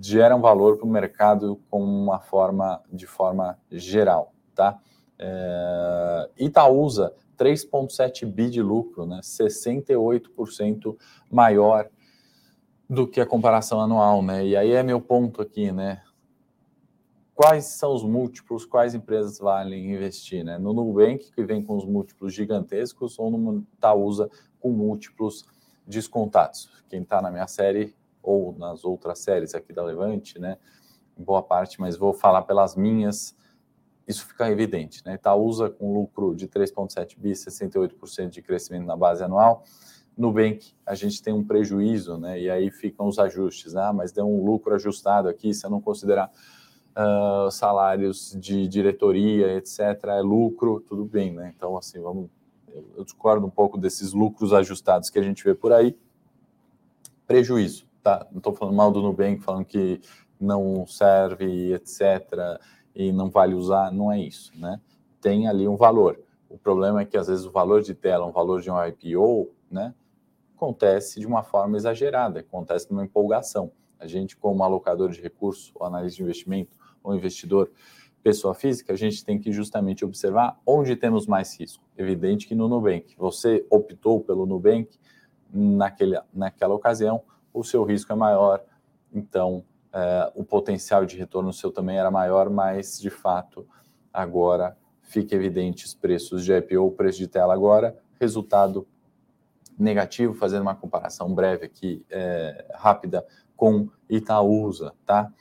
geram 0.00 0.40
valor 0.40 0.76
para 0.76 0.86
o 0.86 0.90
mercado 0.90 1.60
com 1.68 1.82
uma 1.82 2.20
forma 2.20 2.80
de 2.90 3.06
forma 3.06 3.58
geral, 3.70 4.32
tá? 4.54 4.78
É, 5.18 6.30
Itaúsa 6.38 7.12
3,7 7.36 8.24
bi 8.24 8.48
de 8.48 8.62
lucro, 8.62 9.04
né? 9.04 9.20
68% 9.22 10.96
maior 11.30 11.88
do 12.88 13.06
que 13.06 13.20
a 13.20 13.26
comparação 13.26 13.80
anual, 13.80 14.22
né? 14.22 14.46
E 14.46 14.56
aí 14.56 14.72
é 14.72 14.82
meu 14.82 15.00
ponto 15.00 15.42
aqui, 15.42 15.72
né? 15.72 16.02
Quais 17.42 17.64
são 17.64 17.94
os 17.94 18.02
múltiplos, 18.02 18.66
quais 18.66 18.94
empresas 18.94 19.38
valem 19.38 19.94
investir, 19.94 20.44
né? 20.44 20.58
No 20.58 20.74
Nubank, 20.74 21.32
que 21.32 21.42
vem 21.42 21.62
com 21.62 21.74
os 21.74 21.86
múltiplos 21.86 22.34
gigantescos, 22.34 23.18
ou 23.18 23.30
no 23.30 23.66
Itaúsa 23.78 24.28
com 24.60 24.70
múltiplos 24.70 25.46
descontados. 25.86 26.68
Quem 26.90 27.00
está 27.00 27.22
na 27.22 27.30
minha 27.30 27.46
série 27.46 27.96
ou 28.22 28.54
nas 28.58 28.84
outras 28.84 29.20
séries 29.20 29.54
aqui 29.54 29.72
da 29.72 29.82
Levante, 29.82 30.38
né? 30.38 30.58
Boa 31.16 31.42
parte, 31.42 31.80
mas 31.80 31.96
vou 31.96 32.12
falar 32.12 32.42
pelas 32.42 32.76
minhas. 32.76 33.34
Isso 34.06 34.26
fica 34.26 34.50
evidente, 34.50 35.02
né? 35.06 35.14
Itaúsa 35.14 35.70
com 35.70 35.94
lucro 35.94 36.34
de 36.34 36.46
3,7 36.46 37.18
bi, 37.18 37.30
68% 37.30 38.28
de 38.28 38.42
crescimento 38.42 38.84
na 38.84 38.98
base 38.98 39.24
anual. 39.24 39.64
Nubank, 40.14 40.74
a 40.84 40.94
gente 40.94 41.22
tem 41.22 41.32
um 41.32 41.42
prejuízo, 41.42 42.18
né? 42.18 42.38
E 42.38 42.50
aí 42.50 42.70
ficam 42.70 43.06
os 43.06 43.18
ajustes. 43.18 43.76
Ah, 43.76 43.94
mas 43.94 44.12
deu 44.12 44.28
um 44.28 44.44
lucro 44.44 44.74
ajustado 44.74 45.26
aqui, 45.26 45.54
se 45.54 45.64
eu 45.64 45.70
não 45.70 45.80
considerar 45.80 46.30
uh, 46.96 47.50
salários 47.50 48.36
de 48.38 48.66
diretoria, 48.68 49.56
etc., 49.56 49.80
é 50.04 50.20
lucro, 50.20 50.80
tudo 50.80 51.04
bem, 51.04 51.32
né? 51.32 51.52
Então, 51.56 51.76
assim, 51.76 52.00
vamos 52.00 52.28
Eu 52.96 53.04
discordo 53.04 53.46
um 53.46 53.50
pouco 53.50 53.76
desses 53.76 54.12
lucros 54.12 54.52
ajustados 54.52 55.10
que 55.10 55.18
a 55.18 55.22
gente 55.22 55.42
vê 55.42 55.54
por 55.54 55.72
aí. 55.72 55.96
Prejuízo, 57.26 57.86
tá? 58.02 58.26
Não 58.30 58.38
estou 58.38 58.52
falando 58.52 58.76
mal 58.76 58.90
do 58.90 59.02
Nubank, 59.02 59.40
falando 59.40 59.64
que 59.64 60.00
não 60.40 60.86
serve, 60.86 61.72
etc., 61.74 62.58
e 62.94 63.12
não 63.12 63.30
vale 63.30 63.54
usar, 63.54 63.92
não 63.92 64.10
é 64.10 64.18
isso, 64.18 64.52
né? 64.58 64.80
Tem 65.20 65.46
ali 65.46 65.68
um 65.68 65.76
valor. 65.76 66.18
O 66.48 66.58
problema 66.58 67.02
é 67.02 67.04
que 67.04 67.16
às 67.16 67.28
vezes 67.28 67.46
o 67.46 67.50
valor 67.50 67.82
de 67.82 67.94
tela, 67.94 68.26
um 68.26 68.32
valor 68.32 68.60
de 68.60 68.70
um 68.70 68.84
IPO, 68.84 69.50
né, 69.70 69.94
acontece 70.56 71.20
de 71.20 71.26
uma 71.26 71.44
forma 71.44 71.76
exagerada, 71.76 72.40
acontece 72.40 72.90
numa 72.90 73.04
empolgação. 73.04 73.70
A 74.00 74.06
gente, 74.06 74.36
como 74.36 74.64
alocador 74.64 75.10
de 75.10 75.20
recursos, 75.20 75.70
ou 75.74 75.86
analista 75.86 76.16
de 76.16 76.22
investimento, 76.24 76.76
ou 77.02 77.14
investidor, 77.14 77.70
pessoa 78.22 78.54
física, 78.54 78.92
a 78.92 78.96
gente 78.96 79.24
tem 79.24 79.38
que 79.38 79.50
justamente 79.50 80.04
observar 80.04 80.58
onde 80.66 80.94
temos 80.96 81.26
mais 81.26 81.58
risco. 81.58 81.82
Evidente 81.96 82.46
que 82.46 82.54
no 82.54 82.68
Nubank. 82.68 83.14
Você 83.16 83.64
optou 83.70 84.20
pelo 84.20 84.46
Nubank 84.46 84.98
naquele, 85.52 86.20
naquela 86.32 86.74
ocasião, 86.74 87.22
o 87.52 87.64
seu 87.64 87.82
risco 87.82 88.12
é 88.12 88.16
maior, 88.16 88.62
então 89.12 89.64
é, 89.92 90.32
o 90.34 90.44
potencial 90.44 91.04
de 91.04 91.16
retorno 91.16 91.52
seu 91.52 91.72
também 91.72 91.98
era 91.98 92.10
maior, 92.10 92.48
mas 92.48 93.00
de 93.00 93.10
fato 93.10 93.66
agora 94.12 94.76
fica 95.02 95.34
evidente 95.34 95.84
os 95.84 95.94
preços 95.94 96.44
de 96.44 96.52
IPO, 96.52 96.92
preço 96.92 97.18
de 97.18 97.26
tela 97.26 97.52
agora, 97.52 97.98
resultado 98.20 98.86
negativo, 99.76 100.34
fazendo 100.34 100.62
uma 100.62 100.76
comparação 100.76 101.34
breve 101.34 101.66
aqui, 101.66 102.04
é, 102.10 102.66
rápida, 102.74 103.26
com 103.56 103.88
Itaúsa, 104.08 104.94
tá? 105.04 105.32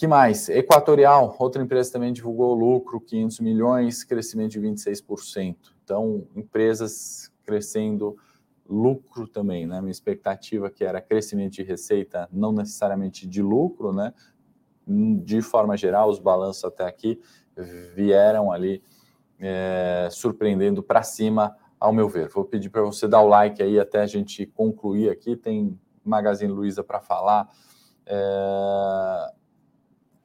Que 0.00 0.06
mais? 0.06 0.48
Equatorial, 0.48 1.36
outra 1.38 1.62
empresa 1.62 1.92
também 1.92 2.10
divulgou 2.10 2.54
lucro, 2.54 2.98
500 3.02 3.40
milhões, 3.40 4.02
crescimento 4.02 4.52
de 4.52 4.58
26%. 4.58 5.74
Então, 5.84 6.26
empresas 6.34 7.30
crescendo 7.42 8.16
lucro 8.66 9.28
também, 9.28 9.66
né? 9.66 9.78
Minha 9.82 9.90
expectativa 9.90 10.70
que 10.70 10.84
era 10.84 11.02
crescimento 11.02 11.52
de 11.52 11.62
receita, 11.62 12.26
não 12.32 12.50
necessariamente 12.50 13.26
de 13.26 13.42
lucro, 13.42 13.92
né? 13.92 14.14
De 14.86 15.42
forma 15.42 15.76
geral, 15.76 16.08
os 16.08 16.18
balanços 16.18 16.64
até 16.64 16.86
aqui 16.86 17.20
vieram 17.94 18.50
ali 18.50 18.82
é, 19.38 20.08
surpreendendo 20.10 20.82
para 20.82 21.02
cima, 21.02 21.54
ao 21.78 21.92
meu 21.92 22.08
ver. 22.08 22.30
Vou 22.30 22.46
pedir 22.46 22.70
para 22.70 22.80
você 22.80 23.06
dar 23.06 23.20
o 23.20 23.28
like 23.28 23.62
aí 23.62 23.78
até 23.78 24.00
a 24.00 24.06
gente 24.06 24.46
concluir 24.46 25.10
aqui. 25.10 25.36
Tem 25.36 25.78
Magazine 26.02 26.50
Luiza 26.50 26.82
para 26.82 27.02
falar. 27.02 27.50
É, 28.06 29.39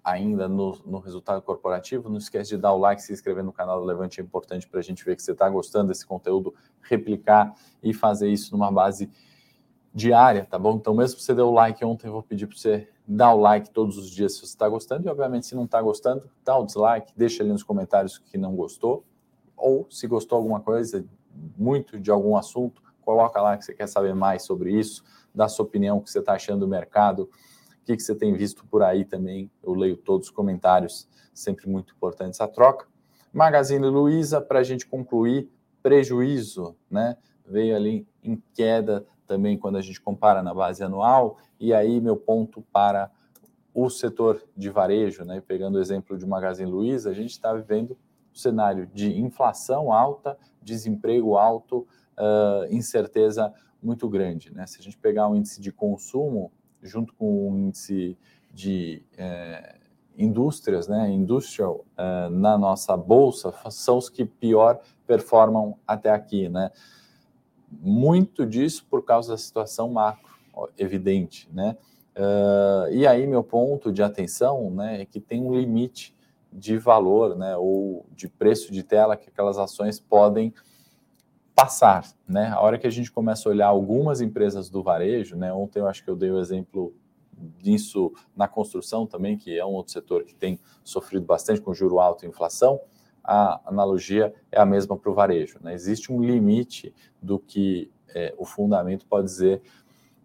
ainda 0.06 0.48
no, 0.48 0.78
no, 0.86 1.00
resultado 1.00 1.41
corporativo, 1.41 2.10
não 2.10 2.20
esquece 2.20 2.52
de 2.52 2.58
dar 2.58 2.74
o 2.74 2.78
like, 2.78 3.02
se 3.02 3.12
inscrever 3.12 3.44
no 3.44 3.52
canal 3.52 3.80
do 3.80 3.86
Levante, 3.86 4.22
é 4.22 4.24
importante 4.24 4.68
para 4.68 4.80
a 4.80 4.84
gente 4.84 5.04
ver 5.04 5.15
que 5.15 5.24
você 5.24 5.32
está 5.32 5.50
gostando 5.50 5.88
desse 5.88 6.06
conteúdo, 6.06 6.54
replicar 6.80 7.56
e 7.82 7.91
fazer 7.91 8.30
isso 8.30 8.52
numa 8.52 8.72
base 8.72 9.10
diária, 9.91 10.46
tá 10.46 10.60
bom? 10.60 10.76
Então, 10.76 10.94
mesmo 10.94 11.20
se 11.20 11.26
você 11.26 11.34
deu 11.34 11.48
o 11.48 11.54
like 11.54 11.84
ontem, 11.84 12.06
eu 12.06 12.13
vou 12.13 12.22
pedir 12.22 12.46
para 12.46 12.56
você 12.56 12.88
dar 13.08 13.34
o 13.34 13.39
like 13.39 13.72
todos 13.72 13.98
os 13.98 14.12
dias 14.12 14.34
se 14.34 14.41
você 14.41 14.46
está 14.46 14.70
gostando, 14.70 15.08
e 15.08 15.10
obviamente, 15.10 15.48
se 15.48 15.56
não 15.56 15.65
está 15.65 15.82
gostando, 15.82 16.30
dá 16.44 16.56
o 16.56 16.65
dislike, 16.65 17.12
deixa 17.18 17.41
ali 17.41 17.52
nos 17.52 17.63
comentários 17.63 18.20
que 18.20 18.38
não 18.38 18.56
gostou, 18.56 19.04
ou 19.58 19.88
se 19.89 20.06
gostou 20.06 20.38
alguma 20.38 20.60
coisa, 20.60 21.04
muito 21.58 22.00
de 22.00 22.12
algum 22.12 22.38
assunto, 22.38 22.84
coloca 23.02 23.41
lá 23.41 23.58
que 23.58 23.65
você 23.65 23.74
quer 23.74 23.88
saber 23.88 24.13
mais 24.13 24.44
sobre 24.44 24.72
isso, 24.72 25.04
dá 25.34 25.48
sua 25.48 25.65
opinião, 25.65 25.98
o 25.98 26.02
que 26.02 26.12
você 26.12 26.20
está 26.20 26.34
achando 26.34 26.60
do 26.60 26.68
mercado, 26.68 27.28
o 27.86 27.88
que, 27.88 27.95
que 27.95 28.02
você 28.02 28.15
tem 28.15 28.34
visto 28.34 28.65
por 28.65 28.82
aí 28.82 29.06
também. 29.06 29.52
Eu 29.62 29.76
leio 29.76 29.95
todos 29.95 30.28
os 30.28 30.34
comentários, 30.34 31.08
sempre 31.32 31.69
muito 31.69 31.93
importante 31.93 32.32
essa 32.32 32.48
troca. 32.48 32.88
Magazine 33.32 33.86
Luiza, 33.86 34.41
para 34.41 34.58
a 34.58 34.63
gente 34.63 34.88
concluir, 34.88 35.48
prejuízo, 35.84 36.76
né? 36.89 37.15
Veio 37.45 37.76
ali 37.76 38.08
em 38.24 38.41
queda 38.56 39.06
também 39.28 39.56
quando 39.56 39.76
a 39.76 39.82
gente 39.82 40.02
compara 40.02 40.41
na 40.41 40.52
base 40.52 40.84
anual. 40.84 41.38
E 41.60 41.76
aí, 41.76 42.02
meu 42.02 42.17
ponto 42.17 42.63
para 42.74 43.12
o 43.71 43.88
setor 43.88 44.41
de 44.58 44.71
varejo, 44.71 45.24
né? 45.24 45.39
Pegando 45.48 45.76
o 45.76 45.80
exemplo 45.80 46.17
de 46.17 46.26
Magazine 46.26 46.71
Luiza, 46.71 47.12
a 47.12 47.13
gente 47.13 47.30
está 47.32 47.54
vivendo 47.54 47.91
um 47.91 48.36
cenário 48.36 48.88
de 48.88 49.15
inflação 49.19 49.93
alta, 49.93 50.36
desemprego 50.60 51.38
alto, 51.38 51.86
uh, 52.17 52.65
incerteza 52.74 53.54
muito 53.80 54.10
grande. 54.10 54.52
Né? 54.52 54.65
Se 54.65 54.80
a 54.80 54.82
gente 54.82 54.98
pegar 54.98 55.30
o 55.30 55.36
índice 55.36 55.62
de 55.62 55.71
consumo, 55.71 56.52
junto 56.86 57.13
com 57.13 57.50
o 57.50 57.58
índice 57.58 58.17
de 58.54 59.04
é, 59.17 59.76
indústrias, 60.17 60.88
né, 60.88 61.10
industrial, 61.10 61.84
é, 61.98 62.30
na 62.30 62.58
nossa 62.58 62.95
bolsa, 62.95 63.54
são 63.69 63.98
os 63.98 64.10
que 64.10 64.24
pior 64.24 64.80
performam 65.06 65.78
até 65.86 66.10
aqui, 66.10 66.48
né? 66.50 66.71
Muito 67.69 68.45
disso 68.45 68.86
por 68.89 69.04
causa 69.04 69.32
da 69.34 69.38
situação 69.38 69.89
macro, 69.89 70.34
evidente, 70.78 71.50
né? 71.52 71.78
Uh, 72.15 72.89
e 72.93 73.06
aí 73.06 73.28
meu 73.28 73.43
ponto 73.43 73.91
de 73.91 74.02
atenção, 74.02 74.71
né, 74.71 75.02
é 75.02 75.06
que 75.06 75.19
tem 75.19 75.43
um 75.43 75.54
limite 75.54 76.15
de 76.52 76.78
valor, 76.78 77.36
né, 77.36 77.58
ou 77.58 78.06
de 78.15 78.30
preço 78.30 78.71
de 78.71 78.84
tela 78.84 79.17
que 79.17 79.28
aquelas 79.28 79.58
ações 79.58 80.00
podem 80.00 80.54
passar, 81.56 82.06
né? 82.28 82.50
A 82.50 82.60
hora 82.60 82.78
que 82.78 82.86
a 82.86 82.91
gente 82.91 83.10
começa 83.10 83.48
a 83.48 83.52
olhar 83.52 83.68
algumas 83.68 84.20
empresas 84.20 84.70
do 84.70 84.84
varejo, 84.84 85.38
né? 85.38 85.54
Ontem 85.54 85.80
eu 85.80 85.88
acho 85.88 86.04
que 86.04 86.10
eu 86.10 86.15
dei 86.15 86.30
o 86.30 86.38
exemplo 86.38 86.94
disso 87.58 88.12
na 88.36 88.48
construção 88.48 89.06
também, 89.08 89.38
que 89.38 89.58
é 89.58 89.65
um 89.65 89.72
outro 89.72 89.94
setor 89.94 90.24
que 90.24 90.36
tem 90.36 90.60
sofrido 90.84 91.26
bastante 91.26 91.62
com 91.62 91.74
juro 91.74 92.00
alto 92.00 92.26
e 92.26 92.28
inflação. 92.28 92.80
A 93.24 93.62
analogia 93.65 94.34
é 94.52 94.60
a 94.60 94.65
mesma 94.65 94.98
para 94.98 95.10
o 95.10 95.13
varejo, 95.13 95.58
né? 95.62 95.74
Existe 95.74 96.12
um 96.12 96.22
limite 96.22 96.94
do 97.22 97.39
que 97.39 97.89
é, 98.13 98.34
o 98.38 98.46
fundamento 98.46 99.06
pode 99.06 99.26
dizer 99.26 99.62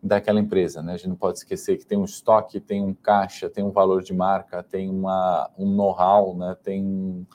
daquela 0.02 0.40
empresa, 0.40 0.82
né? 0.82 0.94
A 0.94 0.96
gente 0.96 1.08
não 1.08 1.16
pode 1.16 1.38
esquecer 1.38 1.76
que 1.78 1.86
tem 1.86 1.96
um 1.96 2.04
estoque, 2.04 2.58
tem 2.58 2.82
um 2.82 2.92
caixa, 2.92 3.48
tem 3.48 3.62
um 3.62 3.70
valor 3.70 4.02
de 4.02 4.12
marca, 4.12 4.62
tem 4.62 4.90
uma, 4.90 5.48
um 5.56 5.70
know-how, 5.70 6.36
né? 6.36 6.56
Tem 6.62 7.26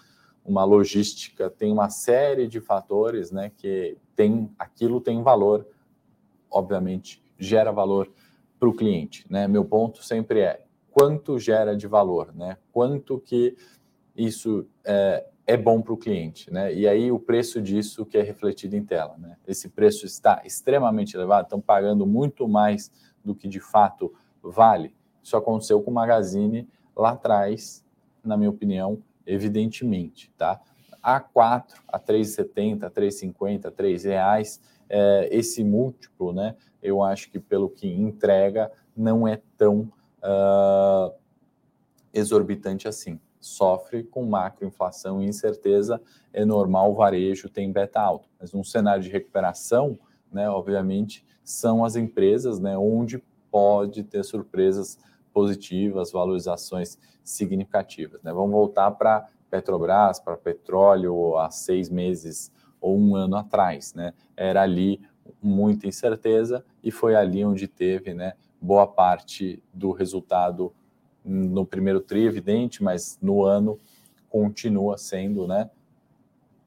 uma 0.45 0.63
logística, 0.63 1.49
tem 1.49 1.71
uma 1.71 1.89
série 1.89 2.47
de 2.47 2.61
fatores, 2.61 3.31
né, 3.31 3.51
que 3.57 3.97
tem 4.15 4.49
aquilo 4.59 5.01
tem 5.01 5.21
valor, 5.23 5.67
obviamente 6.49 7.23
gera 7.37 7.71
valor 7.71 8.09
para 8.59 8.69
o 8.69 8.73
cliente, 8.73 9.25
né? 9.29 9.47
Meu 9.47 9.65
ponto 9.65 10.03
sempre 10.03 10.39
é 10.39 10.63
quanto 10.91 11.37
gera 11.37 11.75
de 11.75 11.87
valor, 11.87 12.33
né? 12.33 12.57
Quanto 12.71 13.19
que 13.19 13.55
isso 14.15 14.65
é, 14.85 15.25
é 15.45 15.57
bom 15.57 15.81
para 15.81 15.93
o 15.93 15.97
cliente, 15.97 16.51
né? 16.51 16.73
E 16.73 16.87
aí 16.87 17.11
o 17.11 17.19
preço 17.19 17.61
disso 17.61 18.05
que 18.05 18.17
é 18.17 18.21
refletido 18.21 18.75
em 18.75 18.85
tela, 18.85 19.17
né? 19.17 19.35
Esse 19.45 19.67
preço 19.67 20.05
está 20.05 20.41
extremamente 20.45 21.15
elevado, 21.15 21.45
estão 21.45 21.59
pagando 21.59 22.05
muito 22.05 22.47
mais 22.47 22.91
do 23.23 23.35
que 23.35 23.47
de 23.47 23.59
fato 23.59 24.13
vale. 24.41 24.95
Isso 25.21 25.35
aconteceu 25.35 25.81
com 25.81 25.91
o 25.91 25.93
Magazine 25.93 26.67
lá 26.95 27.11
atrás, 27.11 27.83
na 28.23 28.37
minha 28.37 28.49
opinião, 28.49 29.01
evidentemente, 29.25 30.31
tá? 30.37 30.59
A 31.01 31.19
4, 31.19 31.83
a 31.87 31.99
3,70, 31.99 32.83
a 32.83 32.89
3,50, 32.89 33.65
a 33.65 33.71
3 33.71 34.03
reais, 34.03 34.61
é, 34.89 35.29
esse 35.31 35.63
múltiplo, 35.63 36.33
né? 36.33 36.55
Eu 36.81 37.01
acho 37.01 37.29
que 37.29 37.39
pelo 37.39 37.69
que 37.69 37.87
entrega 37.87 38.71
não 38.95 39.27
é 39.27 39.41
tão 39.57 39.91
uh, 40.21 41.13
exorbitante 42.13 42.87
assim. 42.87 43.19
Sofre 43.39 44.03
com 44.03 44.25
macroinflação 44.25 45.21
e 45.21 45.27
incerteza, 45.27 46.01
é 46.33 46.43
normal, 46.43 46.91
o 46.91 46.95
varejo 46.95 47.49
tem 47.49 47.71
beta 47.71 47.99
alto. 47.99 48.27
Mas 48.39 48.53
num 48.53 48.63
cenário 48.63 49.03
de 49.03 49.09
recuperação, 49.09 49.99
né, 50.31 50.49
obviamente, 50.49 51.23
são 51.43 51.85
as 51.85 51.95
empresas 51.95 52.59
né, 52.59 52.77
onde 52.77 53.21
pode 53.51 54.03
ter 54.03 54.23
surpresas 54.23 54.97
positivas, 55.35 56.13
valorizações 56.13 56.97
significativas. 57.21 58.23
Né? 58.23 58.31
Vamos 58.31 58.51
voltar 58.51 58.89
para 58.91 59.27
Petrobras, 59.49 60.17
para 60.17 60.37
petróleo 60.37 61.37
há 61.37 61.51
seis 61.51 61.89
meses 61.89 62.49
ou 62.79 62.97
um 62.97 63.17
ano 63.17 63.35
atrás. 63.35 63.93
Né? 63.93 64.13
Era 64.37 64.61
ali 64.61 65.01
muita 65.41 65.87
incerteza 65.87 66.63
e 66.81 66.89
foi 66.89 67.15
ali 67.15 67.43
onde 67.43 67.67
teve 67.67 68.13
né, 68.13 68.33
boa 68.61 68.87
parte 68.87 69.61
do 69.73 69.91
resultado 69.91 70.73
no 71.23 71.65
primeiro 71.65 71.99
tri, 71.99 72.25
evidente, 72.25 72.81
mas 72.81 73.17
no 73.21 73.43
ano 73.43 73.77
continua 74.29 74.97
sendo 74.97 75.45
né, 75.45 75.69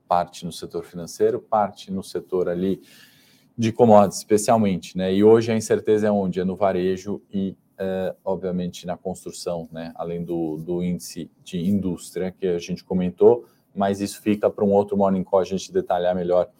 parte 0.06 0.44
no 0.44 0.52
setor 0.52 0.84
financeiro, 0.84 1.40
parte 1.40 1.90
no 1.90 2.02
setor 2.02 2.50
ali 2.50 2.82
de 3.56 3.72
commodities, 3.72 4.18
especialmente. 4.18 4.96
Né? 4.96 5.14
E 5.14 5.24
hoje 5.24 5.52
a 5.52 5.56
incerteza 5.56 6.08
é 6.08 6.10
onde? 6.10 6.40
É 6.40 6.44
no 6.44 6.54
varejo 6.54 7.22
e 7.32 7.56
é, 7.78 8.14
obviamente, 8.24 8.86
na 8.86 8.96
construção, 8.96 9.68
né? 9.70 9.92
além 9.94 10.24
do, 10.24 10.56
do 10.56 10.82
índice 10.82 11.30
de 11.42 11.58
indústria 11.60 12.30
que 12.30 12.46
a 12.46 12.58
gente 12.58 12.84
comentou, 12.84 13.46
mas 13.74 14.00
isso 14.00 14.20
fica 14.20 14.50
para 14.50 14.64
um 14.64 14.72
outro 14.72 14.96
Morning 14.96 15.24
Call 15.24 15.40
a 15.40 15.44
gente 15.44 15.72
detalhar 15.72 16.14
melhor 16.14 16.50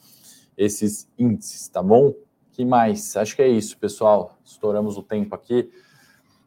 esses 0.57 1.09
índices, 1.19 1.69
tá 1.69 1.83
bom? 1.83 2.15
que 2.59 2.65
mais? 2.65 3.17
Acho 3.17 3.37
que 3.37 3.43
é 3.43 3.47
isso, 3.47 3.79
pessoal. 3.79 4.37
Estouramos 4.45 4.97
o 4.97 5.03
tempo 5.05 5.33
aqui. 5.33 5.71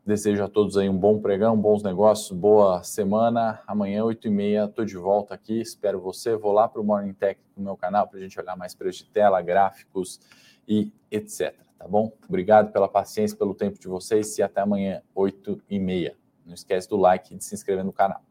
Desejo 0.06 0.44
a 0.44 0.50
todos 0.50 0.76
aí 0.76 0.90
um 0.90 0.98
bom 0.98 1.22
pregão, 1.22 1.56
bons 1.56 1.82
negócios, 1.84 2.38
boa 2.38 2.84
semana. 2.84 3.62
Amanhã, 3.66 4.04
8h30, 4.04 4.68
estou 4.68 4.84
de 4.84 4.98
volta 4.98 5.34
aqui. 5.34 5.62
Espero 5.62 6.02
você. 6.02 6.36
Vou 6.36 6.52
lá 6.52 6.68
para 6.68 6.82
o 6.82 6.84
Morning 6.84 7.14
Tech 7.14 7.40
no 7.56 7.64
meu 7.64 7.78
canal 7.78 8.10
para 8.10 8.20
a 8.20 8.22
gente 8.22 8.38
olhar 8.38 8.58
mais 8.58 8.76
preço 8.76 9.06
de 9.06 9.10
tela, 9.10 9.42
gráficos 9.42 10.20
e 10.68 10.92
etc. 11.10 11.56
Tá 11.82 11.88
bom? 11.88 12.16
Obrigado 12.30 12.72
pela 12.72 12.88
paciência, 12.88 13.36
pelo 13.36 13.56
tempo 13.56 13.80
de 13.80 13.88
vocês 13.88 14.38
e 14.38 14.44
até 14.44 14.62
amanhã, 14.62 15.02
8h30. 15.16 16.14
Não 16.46 16.54
esquece 16.54 16.88
do 16.88 16.96
like 16.96 17.34
e 17.34 17.38
de 17.38 17.44
se 17.44 17.56
inscrever 17.56 17.84
no 17.84 17.92
canal. 17.92 18.22